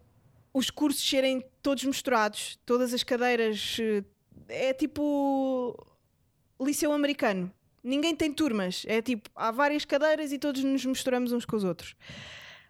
os 0.54 0.70
cursos 0.70 1.08
serem 1.08 1.44
todos 1.62 1.84
misturados, 1.84 2.60
todas 2.66 2.94
as 2.94 3.04
cadeiras. 3.04 3.78
eh, 3.80 4.04
é 4.50 4.74
tipo 4.74 5.76
liceu 6.62 6.92
americano. 6.94 7.52
Ninguém 7.84 8.16
tem 8.16 8.32
turmas. 8.32 8.86
É 8.88 9.02
tipo, 9.02 9.30
há 9.36 9.52
várias 9.52 9.84
cadeiras 9.86 10.32
e 10.32 10.38
todos 10.39 10.63
nos 10.63 10.86
misturamos 10.86 11.32
uns 11.32 11.44
com 11.46 11.56
os 11.56 11.63
outros. 11.63 11.96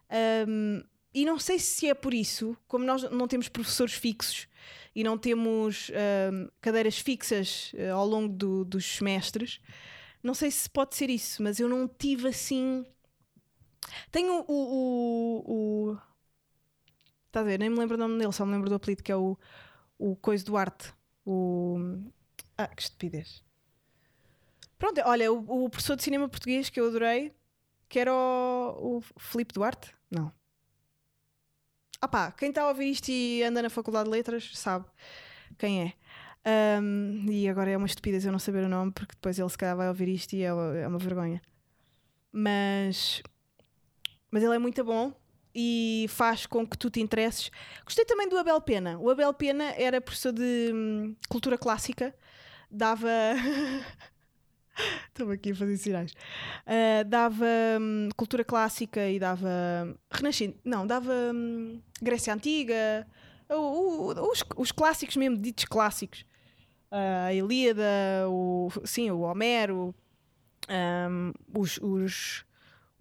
Ahm, 0.10 0.82
e 1.14 1.26
não 1.26 1.38
sei 1.38 1.60
se 1.60 1.88
é 1.90 1.94
por 1.94 2.14
isso, 2.14 2.58
como 2.68 2.84
nós 2.86 3.04
não 3.12 3.28
temos 3.28 3.48
professores 3.50 3.94
fixos 3.94 4.48
e 4.96 5.04
não 5.04 5.18
temos 5.18 5.92
ahm, 5.92 6.48
cadeiras 6.62 6.98
fixas 6.98 7.72
eh, 7.76 7.90
ao 7.90 8.06
longo 8.08 8.34
do- 8.34 8.66
dos 8.66 8.86
semestres, 8.86 9.60
não 10.24 10.34
sei 10.34 10.50
se 10.50 10.68
pode 10.70 10.96
ser 10.96 11.10
isso, 11.10 11.44
mas 11.44 11.60
eu 11.60 11.68
não 11.70 11.88
tive 11.88 12.28
assim. 12.30 12.84
Tenho 14.12 14.44
o, 14.48 14.54
o... 14.54 15.44
Estás 17.34 17.48
a 17.48 17.50
ver? 17.50 17.58
Nem 17.58 17.68
me 17.68 17.80
lembro 17.80 17.96
o 17.96 18.00
nome 18.00 18.20
dele, 18.20 18.32
só 18.32 18.46
me 18.46 18.52
lembro 18.52 18.70
do 18.70 18.76
apelido, 18.76 19.02
que 19.02 19.12
é 19.12 19.16
o, 19.16 19.36
o 19.98 20.16
Coisa 20.18 20.46
do 20.46 20.56
Arte. 20.56 20.94
O. 21.26 21.80
Ah, 22.56 22.68
que 22.68 22.84
estupidez. 22.84 23.44
Pronto, 24.78 25.02
olha, 25.04 25.34
o, 25.34 25.66
o 25.66 25.68
professor 25.68 25.96
de 25.96 26.04
cinema 26.04 26.30
português 26.30 26.70
que 26.70 26.80
eu 26.80 26.86
adorei, 26.86 27.34
que 27.90 27.98
era 27.98 28.14
o, 28.14 29.00
o 29.00 29.02
Filipe 29.18 29.52
Duarte? 29.52 29.96
Não. 30.12 30.32
Ah 32.00 32.08
pá, 32.08 32.32
quem 32.32 32.50
está 32.50 32.62
a 32.62 32.68
ouvir 32.68 32.92
isto 32.92 33.10
e 33.10 33.42
anda 33.42 33.64
na 33.64 33.70
Faculdade 33.72 34.06
de 34.06 34.12
Letras 34.12 34.52
sabe 34.54 34.86
quem 35.58 35.82
é. 35.82 35.94
Ahm, 36.46 37.26
e 37.32 37.50
agora 37.50 37.72
é 37.72 37.78
uma 37.78 37.88
estupidez 37.88 38.26
eu 38.26 38.32
não 38.32 38.38
saber 38.38 38.64
o 38.64 38.70
nome, 38.70 38.92
porque 38.92 39.16
depois 39.16 39.40
ele 39.40 39.50
se 39.50 39.58
calhar 39.58 39.76
vai 39.76 39.88
ouvir 39.88 40.08
isto 40.08 40.34
e 40.34 40.44
é, 40.44 40.50
é 40.50 40.88
uma 40.88 41.00
vergonha. 41.00 41.42
Mas, 42.32 43.24
mas 44.30 44.44
ele 44.44 44.54
é 44.56 44.60
muito 44.60 44.84
bom 44.84 45.23
e 45.56 46.06
faz 46.10 46.46
com 46.46 46.66
que 46.66 46.78
tu 46.78 46.90
te 46.90 47.00
interesses. 47.02 47.52
Gostei 47.86 48.06
também 48.06 48.28
do 48.30 48.38
Abel 48.38 48.60
Pena. 48.62 48.98
O 49.00 49.10
Abel 49.10 49.34
Pena 49.34 49.74
era 49.78 50.02
professor 50.02 50.32
de 50.32 50.72
hum, 50.74 51.16
cultura 51.30 51.58
clássica, 51.58 52.16
dava. 52.72 53.08
Estou 55.10 55.30
aqui 55.30 55.52
a 55.52 55.56
fazer 55.56 55.78
sinais. 55.78 56.14
Ah, 56.66 57.04
dava 57.04 57.46
hum, 57.80 58.10
cultura 58.18 58.44
clássica 58.44 59.08
e 59.08 59.20
dava. 59.20 59.48
Renascimento. 60.12 60.60
Não, 60.66 60.88
dava 60.88 61.14
hum, 61.34 61.80
Grécia 62.02 62.34
Antiga. 62.34 63.06
o- 63.50 64.12
o- 64.14 64.32
os, 64.32 64.44
os 64.58 64.72
clássicos 64.72 65.16
mesmo, 65.16 65.38
ditos 65.38 65.66
clássicos. 65.66 66.26
Ah, 66.90 67.26
a 67.28 67.34
Ilíada, 67.34 67.84
o, 68.28 68.70
sim, 68.86 69.12
o 69.12 69.20
Homero, 69.22 69.94
hum, 70.70 71.32
os, 71.56 71.78
os, 71.80 72.44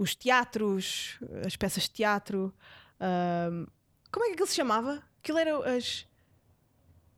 os 0.03 0.15
teatros, 0.15 1.19
as 1.47 1.57
peças 1.57 1.85
de 1.85 1.91
teatro. 1.91 2.53
como 4.11 4.25
é 4.25 4.29
que 4.29 4.35
aquilo 4.35 4.49
se 4.49 4.57
chamava? 4.57 5.03
Aquilo 5.19 5.38
era 5.38 5.77
as. 5.77 6.07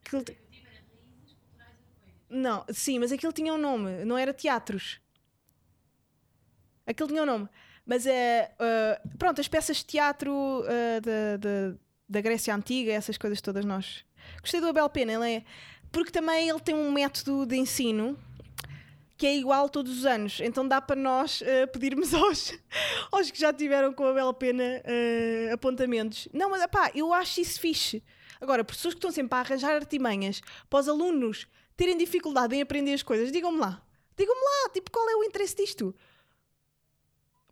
aquilo 0.05 0.25
Não, 2.29 2.64
sim, 2.70 2.99
mas 2.99 3.12
aquilo 3.12 3.33
tinha 3.33 3.53
um 3.53 3.59
nome, 3.59 4.05
não 4.05 4.18
era 4.18 4.33
teatros. 4.33 5.01
Aquilo 6.87 7.09
tinha 7.09 7.23
um 7.23 7.27
nome. 7.27 7.49
Mas 7.87 8.07
é. 8.07 8.55
ah, 8.59 9.01
pronto, 9.18 9.40
as 9.40 9.49
peças 9.49 9.79
de 9.79 9.87
teatro 9.87 10.64
ah, 10.66 11.01
da, 11.01 11.37
da, 11.37 11.79
da 12.09 12.20
Grécia 12.20 12.55
Antiga, 12.55 12.92
essas 12.92 13.18
coisas 13.18 13.40
todas 13.40 13.64
nós. 13.64 14.05
Gostei 14.40 14.61
do 14.61 14.68
Abel 14.68 14.88
Pena, 14.88 15.12
ele 15.12 15.37
é. 15.37 15.44
Porque 15.90 16.11
também 16.11 16.49
ele 16.49 16.61
tem 16.61 16.75
um 16.75 16.90
método 16.90 17.47
de 17.47 17.57
ensino 17.57 18.18
que 19.16 19.27
é 19.27 19.37
igual 19.37 19.68
todos 19.68 19.98
os 19.98 20.07
anos. 20.07 20.40
Então 20.40 20.66
dá 20.66 20.81
para 20.81 20.96
nós 20.96 21.42
ah, 21.42 21.66
pedirmos 21.68 22.12
aos, 22.14 22.53
aos 23.12 23.31
que 23.31 23.38
já 23.38 23.53
tiveram 23.53 23.92
com 23.92 24.05
o 24.05 24.09
Abel 24.09 24.33
Pena 24.35 24.83
ah, 24.85 25.55
apontamentos. 25.55 26.29
Não, 26.33 26.50
mas 26.50 26.66
pá, 26.66 26.90
eu 26.94 27.12
acho 27.12 27.40
isso 27.40 27.61
fixe. 27.61 28.03
Agora, 28.40 28.64
pessoas 28.64 28.94
que 28.94 28.98
estão 28.98 29.11
sempre 29.11 29.37
a 29.37 29.40
arranjar 29.40 29.74
artimanhas 29.74 30.40
para 30.68 30.81
os 30.81 30.88
alunos 30.88 31.46
terem 31.77 31.96
dificuldade 31.96 32.55
em 32.55 32.62
aprender 32.62 32.92
as 32.92 33.03
coisas, 33.03 33.33
digam-me 33.33 33.59
lá. 33.59 33.83
Digam-me 34.16 34.40
lá, 34.40 34.70
tipo, 34.72 34.90
qual 34.90 35.09
é 35.09 35.16
o 35.16 35.24
interesse 35.24 35.57
disto? 35.57 35.94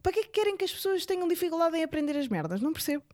Para 0.02 0.12
que 0.12 0.20
é 0.20 0.22
que 0.24 0.28
querem 0.30 0.56
que 0.56 0.64
as 0.64 0.72
pessoas 0.72 1.06
tenham 1.06 1.26
dificuldade 1.28 1.76
em 1.76 1.82
aprender 1.82 2.16
as 2.16 2.28
merdas? 2.28 2.60
Não 2.60 2.72
percebo. 2.72 3.04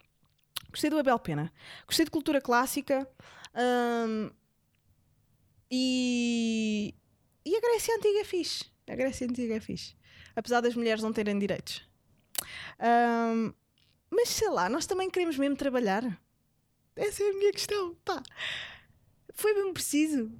Gostei 0.70 0.90
do 0.90 0.98
Abel 0.98 1.18
Pena. 1.18 1.52
Gostei 1.86 2.04
de 2.04 2.10
cultura 2.10 2.40
clássica. 2.40 3.08
hum, 3.54 4.30
e, 5.70 6.94
e 7.44 7.56
a 7.56 7.60
Grécia 7.60 7.94
Antiga 7.96 8.20
é 8.20 8.24
fixe. 8.24 8.64
A 8.88 8.94
Grécia 8.94 9.26
Antiga 9.26 9.56
é 9.56 9.60
fixe. 9.60 9.94
Apesar 10.34 10.60
das 10.60 10.74
mulheres 10.74 11.02
não 11.02 11.12
terem 11.12 11.38
direitos. 11.38 11.86
Hum, 12.80 13.52
mas 14.10 14.28
sei 14.28 14.48
lá, 14.48 14.68
nós 14.68 14.86
também 14.86 15.10
queremos 15.10 15.36
mesmo 15.36 15.56
trabalhar. 15.56 16.20
Essa 16.96 17.22
é 17.22 17.30
a 17.30 17.34
minha 17.34 17.52
questão. 17.52 17.94
Pá. 18.04 18.22
Foi 19.34 19.54
mesmo 19.54 19.72
preciso 19.72 20.32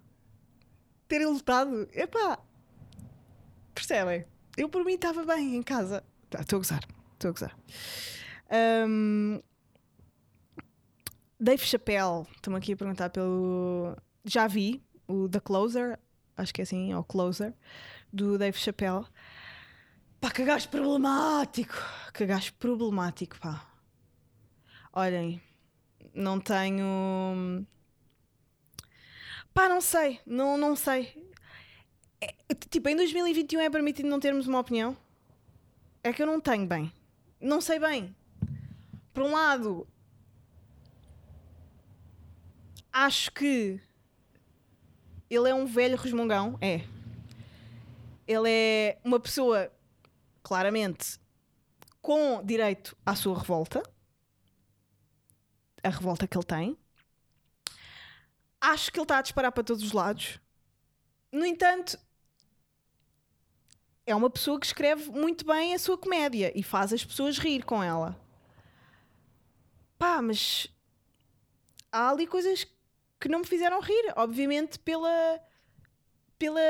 terem 1.06 1.26
lutado. 1.26 1.88
Epá. 1.92 2.38
Percebem? 3.74 4.24
Eu 4.56 4.68
por 4.68 4.84
mim 4.84 4.94
estava 4.94 5.24
bem 5.24 5.56
em 5.56 5.62
casa. 5.62 6.04
Tá, 6.28 6.40
Estou 6.40 6.56
a 6.56 6.60
gozar. 6.60 6.84
Estou 7.14 7.30
a 7.30 7.32
gozar. 7.32 7.58
Hum, 8.86 9.40
Dave 11.38 11.64
Chappelle. 11.64 12.26
Estão 12.34 12.54
aqui 12.56 12.72
a 12.72 12.76
perguntar 12.76 13.10
pelo. 13.10 13.96
Já 14.24 14.46
vi 14.46 14.82
o 15.06 15.28
The 15.28 15.40
Closer. 15.40 15.98
Acho 16.38 16.54
que 16.54 16.62
é 16.62 16.64
assim, 16.64 16.94
ou 16.94 17.02
Closer. 17.02 17.52
Do 18.12 18.38
Dave 18.38 18.56
Chappelle. 18.56 19.04
Pá, 20.20 20.30
que 20.30 20.44
gajo 20.44 20.68
problemático. 20.68 21.74
Que 22.14 22.24
gajo 22.24 22.54
problemático, 22.54 23.38
pá. 23.40 23.66
Olhem, 24.92 25.42
não 26.14 26.40
tenho. 26.40 27.66
Pá, 29.52 29.68
não 29.68 29.80
sei. 29.80 30.20
Não, 30.24 30.56
não 30.56 30.76
sei. 30.76 31.28
É, 32.20 32.34
tipo, 32.70 32.88
em 32.88 32.96
2021 32.96 33.60
é 33.60 33.70
permitido 33.70 34.08
não 34.08 34.20
termos 34.20 34.46
uma 34.46 34.60
opinião? 34.60 34.96
É 36.04 36.12
que 36.12 36.22
eu 36.22 36.26
não 36.26 36.40
tenho 36.40 36.66
bem. 36.66 36.92
Não 37.40 37.60
sei 37.60 37.80
bem. 37.80 38.14
Por 39.12 39.24
um 39.24 39.32
lado, 39.32 39.88
acho 42.92 43.32
que 43.32 43.80
ele 45.30 45.48
é 45.48 45.54
um 45.54 45.66
velho 45.66 45.96
resmungão. 45.96 46.58
É. 46.60 46.84
Ele 48.26 48.48
é 48.50 48.98
uma 49.04 49.18
pessoa, 49.20 49.70
claramente, 50.42 51.18
com 52.00 52.44
direito 52.44 52.96
à 53.04 53.14
sua 53.14 53.38
revolta. 53.38 53.82
A 55.82 55.90
revolta 55.90 56.26
que 56.26 56.36
ele 56.36 56.44
tem. 56.44 56.78
acho 58.60 58.90
que 58.90 58.98
ele 58.98 59.04
está 59.04 59.18
a 59.18 59.22
disparar 59.22 59.52
para 59.52 59.62
todos 59.62 59.82
os 59.82 59.92
lados. 59.92 60.40
No 61.30 61.44
entanto, 61.46 61.98
é 64.06 64.14
uma 64.14 64.30
pessoa 64.30 64.58
que 64.58 64.66
escreve 64.66 65.10
muito 65.10 65.44
bem 65.44 65.74
a 65.74 65.78
sua 65.78 65.96
comédia 65.98 66.50
e 66.58 66.62
faz 66.62 66.92
as 66.92 67.04
pessoas 67.04 67.38
rir 67.38 67.64
com 67.64 67.82
ela. 67.82 68.18
Pá, 69.98 70.22
mas 70.22 70.66
há 71.92 72.10
ali 72.10 72.26
coisas 72.26 72.66
que 73.20 73.28
não 73.28 73.40
me 73.40 73.46
fizeram 73.46 73.80
rir, 73.80 74.12
obviamente 74.16 74.78
pela 74.78 75.40
pela 76.38 76.60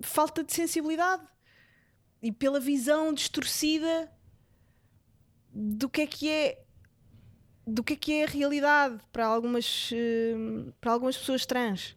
falta 0.00 0.44
de 0.44 0.52
sensibilidade 0.52 1.26
e 2.22 2.30
pela 2.30 2.60
visão 2.60 3.12
distorcida 3.12 4.12
do 5.52 5.88
que 5.88 6.02
é 6.02 6.06
que 6.06 6.30
é 6.30 6.64
do 7.66 7.82
que 7.82 7.94
é 7.94 7.96
que 7.96 8.12
é 8.12 8.24
a 8.24 8.28
realidade 8.28 9.00
para 9.10 9.26
algumas 9.26 9.90
eh, 9.92 10.72
para 10.80 10.92
algumas 10.92 11.16
pessoas 11.16 11.44
trans 11.44 11.96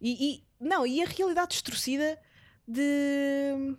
e, 0.00 0.34
e 0.34 0.44
não 0.58 0.84
e 0.84 1.00
a 1.02 1.06
realidade 1.06 1.52
distorcida 1.52 2.20
de 2.66 3.76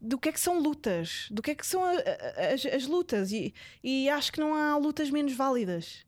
do 0.00 0.18
que 0.18 0.30
é 0.30 0.32
que 0.32 0.40
são 0.40 0.58
lutas, 0.58 1.28
do 1.30 1.42
que 1.42 1.50
é 1.50 1.54
que 1.54 1.66
são 1.66 1.84
as, 1.84 2.64
as 2.64 2.86
lutas, 2.86 3.30
e, 3.32 3.52
e 3.84 4.08
acho 4.08 4.32
que 4.32 4.40
não 4.40 4.54
há 4.54 4.76
lutas 4.78 5.10
menos 5.10 5.34
válidas. 5.34 6.06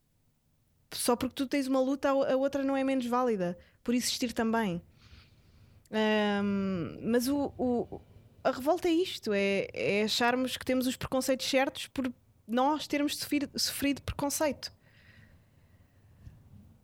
Só 0.93 1.15
porque 1.15 1.35
tu 1.35 1.47
tens 1.47 1.67
uma 1.67 1.79
luta, 1.81 2.09
a 2.09 2.35
outra 2.35 2.63
não 2.63 2.77
é 2.77 2.83
menos 2.83 3.05
válida, 3.07 3.57
por 3.83 3.93
existir 3.93 4.33
também. 4.33 4.81
Ahm, 5.91 6.97
mas 7.01 7.27
o, 7.27 7.53
o- 7.57 8.01
a 8.43 8.51
revolta 8.51 8.87
é 8.87 8.91
isto: 8.91 9.31
é, 9.33 9.67
é 9.73 10.03
acharmos 10.03 10.57
que 10.57 10.65
temos 10.65 10.87
os 10.87 10.95
preconceitos 10.95 11.45
certos 11.49 11.87
por 11.87 12.11
nós 12.47 12.87
termos 12.87 13.17
sofrido, 13.17 13.49
sofrido 13.59 14.01
preconceito. 14.01 14.71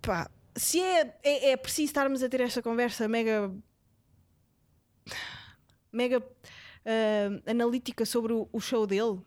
Pá, 0.02 0.30
se 0.56 0.80
é, 0.82 1.18
é, 1.24 1.52
é 1.52 1.58
preciso 1.58 1.86
estarmos 1.90 2.24
a 2.24 2.30
ter 2.30 2.42
esta 2.42 2.62
conversa 2.62 3.08
mega 3.08 3.52
mega 5.92 6.24
ah, 6.86 7.52
analítica 7.52 8.06
sobre 8.06 8.34
o, 8.34 8.48
o 8.52 8.60
show 8.60 8.86
dele. 8.88 9.20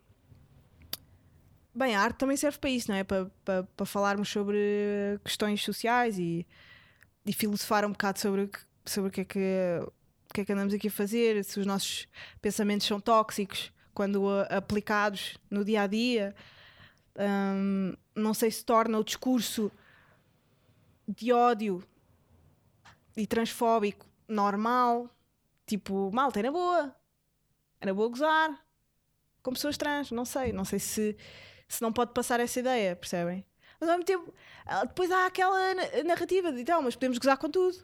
Bem, 1.75 1.95
a 1.95 2.01
arte 2.01 2.17
também 2.17 2.37
serve 2.37 2.59
para 2.59 2.69
isso, 2.69 2.91
não 2.91 2.97
é? 2.97 3.03
Para, 3.03 3.31
para, 3.43 3.63
para 3.63 3.85
falarmos 3.85 4.29
sobre 4.29 5.19
questões 5.23 5.63
sociais 5.63 6.19
e, 6.19 6.45
e 7.25 7.33
filosofar 7.33 7.83
um 7.85 7.91
bocado 7.91 8.19
sobre, 8.19 8.49
sobre 8.85 9.09
o, 9.09 9.11
que 9.11 9.21
é 9.21 9.25
que, 9.25 9.39
o 10.29 10.33
que 10.33 10.41
é 10.41 10.45
que 10.45 10.53
andamos 10.53 10.73
aqui 10.73 10.87
a 10.87 10.91
fazer, 10.91 11.43
se 11.43 11.59
os 11.59 11.65
nossos 11.65 12.07
pensamentos 12.39 12.85
são 12.85 12.99
tóxicos 12.99 13.71
quando 13.93 14.27
aplicados 14.49 15.37
no 15.49 15.65
dia 15.65 15.81
a 15.83 15.87
dia. 15.87 16.35
Ahm, 17.15 17.95
não 18.15 18.33
sei 18.33 18.51
se 18.51 18.63
torna 18.63 18.99
o 18.99 19.03
discurso 19.03 19.71
de 21.07 21.31
ódio 21.31 21.83
e 23.17 23.25
transfóbico 23.25 24.05
normal. 24.27 25.09
Tipo, 25.65 26.11
malta, 26.13 26.41
na 26.41 26.51
boa. 26.51 26.95
Na 27.83 27.93
boa 27.93 28.09
gozar. 28.09 28.65
Com 29.41 29.53
pessoas 29.53 29.77
trans, 29.77 30.11
não 30.11 30.25
sei. 30.25 30.51
Não 30.51 30.65
sei 30.65 30.79
se, 30.79 31.17
se 31.75 31.81
não 31.81 31.91
pode 31.93 32.13
passar 32.13 32.39
essa 32.39 32.59
ideia, 32.59 32.95
percebem? 32.95 33.45
Mas 33.79 33.89
ao 33.89 33.95
mesmo 33.97 34.05
tempo, 34.05 34.33
ah, 34.65 34.85
depois 34.85 35.11
há 35.11 35.25
aquela 35.25 35.73
na- 35.73 36.03
narrativa 36.05 36.51
de 36.51 36.61
então, 36.61 36.81
mas 36.81 36.95
podemos 36.95 37.17
gozar 37.17 37.37
com 37.37 37.49
tudo. 37.49 37.77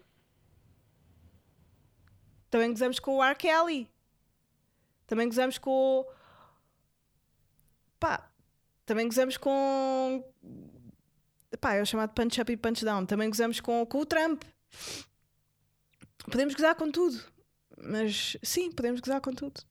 Também 2.49 2.71
gozamos 2.71 2.99
com 2.99 3.17
o 3.17 3.23
R. 3.23 3.35
Kelly. 3.35 3.89
Também 5.05 5.27
gozamos 5.27 5.57
com. 5.57 6.05
Pá, 7.99 8.29
também 8.85 9.07
gozamos 9.07 9.37
com. 9.37 10.23
Pá, 11.59 11.73
é 11.75 11.81
o 11.81 11.85
chamado 11.85 12.13
punch 12.13 12.41
up 12.41 12.51
e 12.51 12.57
punch 12.57 12.83
down. 12.85 13.05
Também 13.05 13.29
gozamos 13.29 13.59
com, 13.59 13.85
com 13.85 13.99
o 13.99 14.05
Trump. 14.05 14.43
Podemos 16.25 16.53
gozar 16.55 16.75
com 16.75 16.91
tudo. 16.91 17.21
Mas 17.81 18.37
sim, 18.43 18.71
podemos 18.71 18.99
gozar 18.99 19.21
com 19.21 19.33
tudo. 19.33 19.61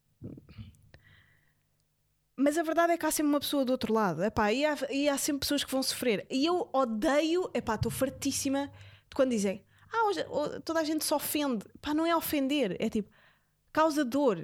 Mas 2.41 2.57
a 2.57 2.63
verdade 2.63 2.93
é 2.93 2.97
que 2.97 3.05
há 3.05 3.11
sempre 3.11 3.31
uma 3.33 3.41
pessoa 3.41 3.65
do 3.65 3.73
outro 3.73 3.93
lado. 3.93 4.23
Epá, 4.23 4.53
e, 4.53 4.65
há, 4.65 4.77
e 4.91 5.09
há 5.09 5.19
sempre 5.19 5.41
pessoas 5.41 5.65
que 5.65 5.73
vão 5.73 5.83
sofrer. 5.83 6.25
E 6.31 6.47
eu 6.47 6.71
odeio, 6.73 7.51
estou 7.53 7.91
fartíssima 7.91 8.69
de 9.09 9.17
quando 9.17 9.31
dizem 9.31 9.65
ah, 9.93 10.05
hoje, 10.07 10.25
ho- 10.29 10.61
toda 10.61 10.79
a 10.79 10.85
gente 10.85 11.05
se 11.05 11.13
ofende. 11.13 11.65
Pá, 11.81 11.93
não 11.93 12.07
é 12.07 12.15
ofender, 12.15 12.77
é 12.79 12.89
tipo 12.89 13.11
causa 13.73 14.05
dor. 14.05 14.39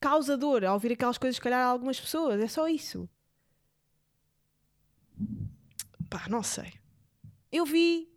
Causa 0.00 0.38
dor 0.38 0.64
ao 0.64 0.72
ouvir 0.72 0.92
aquelas 0.92 1.18
coisas, 1.18 1.36
se 1.36 1.42
calhar, 1.42 1.60
a 1.60 1.66
algumas 1.66 2.00
pessoas. 2.00 2.40
É 2.40 2.48
só 2.48 2.66
isso. 2.66 3.06
Pá, 6.08 6.26
não 6.30 6.42
sei. 6.42 6.72
Eu 7.52 7.66
vi 7.66 8.08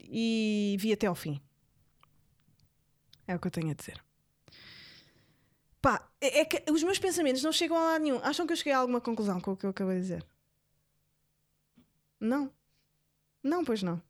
e 0.00 0.76
vi 0.80 0.92
até 0.92 1.06
ao 1.06 1.14
fim. 1.14 1.40
É 3.28 3.36
o 3.36 3.38
que 3.38 3.46
eu 3.46 3.50
tenho 3.52 3.70
a 3.70 3.74
dizer. 3.74 4.02
É, 6.20 6.40
é 6.40 6.44
que 6.44 6.70
os 6.70 6.82
meus 6.82 6.98
pensamentos 6.98 7.42
não 7.42 7.52
chegam 7.52 7.76
a 7.76 7.92
lado 7.92 8.02
nenhum. 8.02 8.20
Acham 8.22 8.46
que 8.46 8.52
eu 8.52 8.56
cheguei 8.56 8.72
a 8.72 8.78
alguma 8.78 9.00
conclusão 9.00 9.40
com 9.40 9.52
o 9.52 9.56
que 9.56 9.66
eu 9.66 9.70
acabei 9.70 9.96
de 9.96 10.02
dizer? 10.02 10.26
Não. 12.20 12.52
Não, 13.42 13.64
pois 13.64 13.82
não. 13.82 13.96
O 13.96 14.02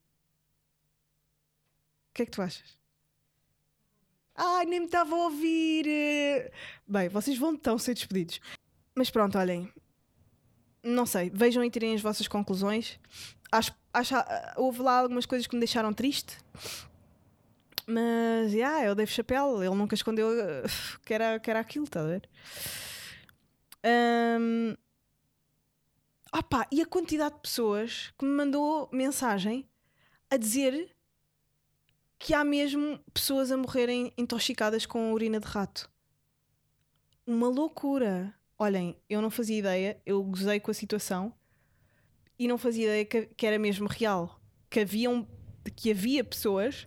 que 2.14 2.22
é 2.22 2.24
que 2.24 2.32
tu 2.32 2.42
achas? 2.42 2.78
Ai, 4.34 4.64
nem 4.66 4.80
me 4.80 4.86
estava 4.86 5.14
a 5.14 5.18
ouvir. 5.18 6.50
Bem, 6.86 7.08
vocês 7.08 7.36
vão 7.36 7.52
então 7.52 7.78
ser 7.78 7.94
despedidos. 7.94 8.40
Mas 8.94 9.10
pronto, 9.10 9.36
olhem. 9.36 9.72
Não 10.82 11.04
sei, 11.04 11.28
vejam 11.28 11.62
e 11.64 11.70
tirem 11.70 11.94
as 11.94 12.00
vossas 12.00 12.28
conclusões. 12.28 12.98
Acho, 13.50 13.74
acho, 13.92 14.14
ah, 14.14 14.54
houve 14.56 14.80
lá 14.80 15.00
algumas 15.00 15.26
coisas 15.26 15.46
que 15.46 15.54
me 15.54 15.60
deixaram 15.60 15.92
triste. 15.92 16.38
Mas, 17.90 18.52
yeah, 18.52 18.84
é 18.84 18.90
o 18.90 18.94
Dave 18.94 19.10
Chappelle, 19.10 19.64
ele 19.64 19.74
nunca 19.74 19.94
escondeu 19.94 20.28
eh, 20.38 20.64
que 21.06 21.14
era, 21.14 21.40
que 21.40 21.50
era 21.50 21.58
aquilo, 21.58 21.86
está 21.86 22.02
a 22.02 22.06
ver? 22.06 22.28
Ahm, 23.82 24.76
opa, 26.30 26.66
e 26.70 26.82
a 26.82 26.86
quantidade 26.86 27.36
de 27.36 27.40
pessoas 27.40 28.12
que 28.18 28.26
me 28.26 28.30
mandou 28.32 28.90
mensagem 28.92 29.66
a 30.30 30.36
dizer 30.36 30.94
que 32.18 32.34
há 32.34 32.44
mesmo 32.44 33.00
pessoas 33.14 33.50
a 33.50 33.56
morrerem 33.56 34.12
intoxicadas 34.18 34.84
com 34.84 35.10
urina 35.14 35.40
de 35.40 35.46
rato. 35.46 35.90
Uma 37.26 37.48
loucura. 37.48 38.34
Olhem, 38.58 38.98
eu 39.08 39.22
não 39.22 39.30
fazia 39.30 39.56
ideia, 39.56 39.98
eu 40.04 40.22
gozei 40.24 40.60
com 40.60 40.70
a 40.70 40.74
situação 40.74 41.32
e 42.38 42.46
não 42.46 42.58
fazia 42.58 42.84
ideia 42.84 43.04
que, 43.06 43.26
que 43.34 43.46
era 43.46 43.58
mesmo 43.58 43.88
real. 43.88 44.38
Que, 44.68 44.80
haviam, 44.80 45.26
que 45.74 45.90
havia 45.90 46.22
pessoas 46.22 46.86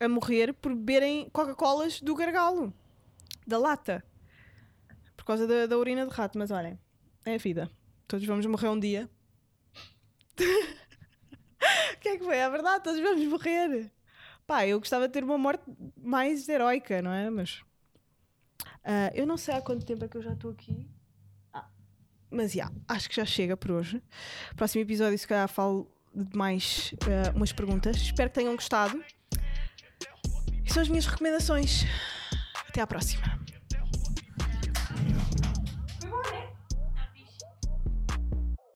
a 0.00 0.08
morrer 0.08 0.52
por 0.54 0.74
beberem 0.74 1.28
Coca-Colas 1.30 2.00
do 2.00 2.14
gargalo, 2.14 2.72
da 3.46 3.58
lata, 3.58 4.04
por 5.16 5.24
causa 5.24 5.46
da, 5.46 5.66
da 5.66 5.76
urina 5.76 6.06
de 6.06 6.12
rato. 6.12 6.38
Mas 6.38 6.50
olhem, 6.50 6.78
é 7.24 7.34
a 7.34 7.38
vida. 7.38 7.70
Todos 8.06 8.26
vamos 8.26 8.46
morrer 8.46 8.68
um 8.68 8.78
dia. 8.78 9.08
O 11.92 12.00
que 12.00 12.10
é 12.10 12.16
que 12.16 12.24
foi? 12.24 12.36
É 12.36 12.48
verdade, 12.48 12.84
todos 12.84 13.00
vamos 13.00 13.26
morrer. 13.26 13.90
Pá, 14.46 14.66
eu 14.66 14.78
gostava 14.78 15.08
de 15.08 15.12
ter 15.12 15.24
uma 15.24 15.36
morte 15.36 15.64
mais 15.96 16.48
heroica, 16.48 17.02
não 17.02 17.12
é? 17.12 17.28
Mas. 17.28 17.62
ah, 18.84 19.10
eu 19.12 19.26
não 19.26 19.36
sei 19.36 19.54
há 19.54 19.60
quanto 19.60 19.84
tempo 19.84 20.04
é 20.04 20.08
que 20.08 20.16
eu 20.16 20.22
já 20.22 20.32
estou 20.32 20.52
aqui. 20.52 20.88
Ah, 21.52 21.68
mas 22.30 22.52
já, 22.52 22.70
acho 22.86 23.08
que 23.08 23.16
já 23.16 23.24
chega 23.24 23.56
por 23.56 23.72
hoje. 23.72 24.02
Próximo 24.56 24.82
episódio, 24.82 25.18
se 25.18 25.26
calhar, 25.26 25.48
falo 25.48 25.90
de 26.14 26.36
mais 26.36 26.94
ah, 27.02 27.32
umas 27.34 27.52
perguntas. 27.52 27.96
Espero 27.96 28.30
que 28.30 28.36
tenham 28.36 28.54
gostado. 28.54 29.02
São 30.68 30.82
as 30.82 30.88
minhas 30.88 31.06
recomendações. 31.06 31.84
Até 32.68 32.80
à 32.80 32.86
próxima. 32.86 33.37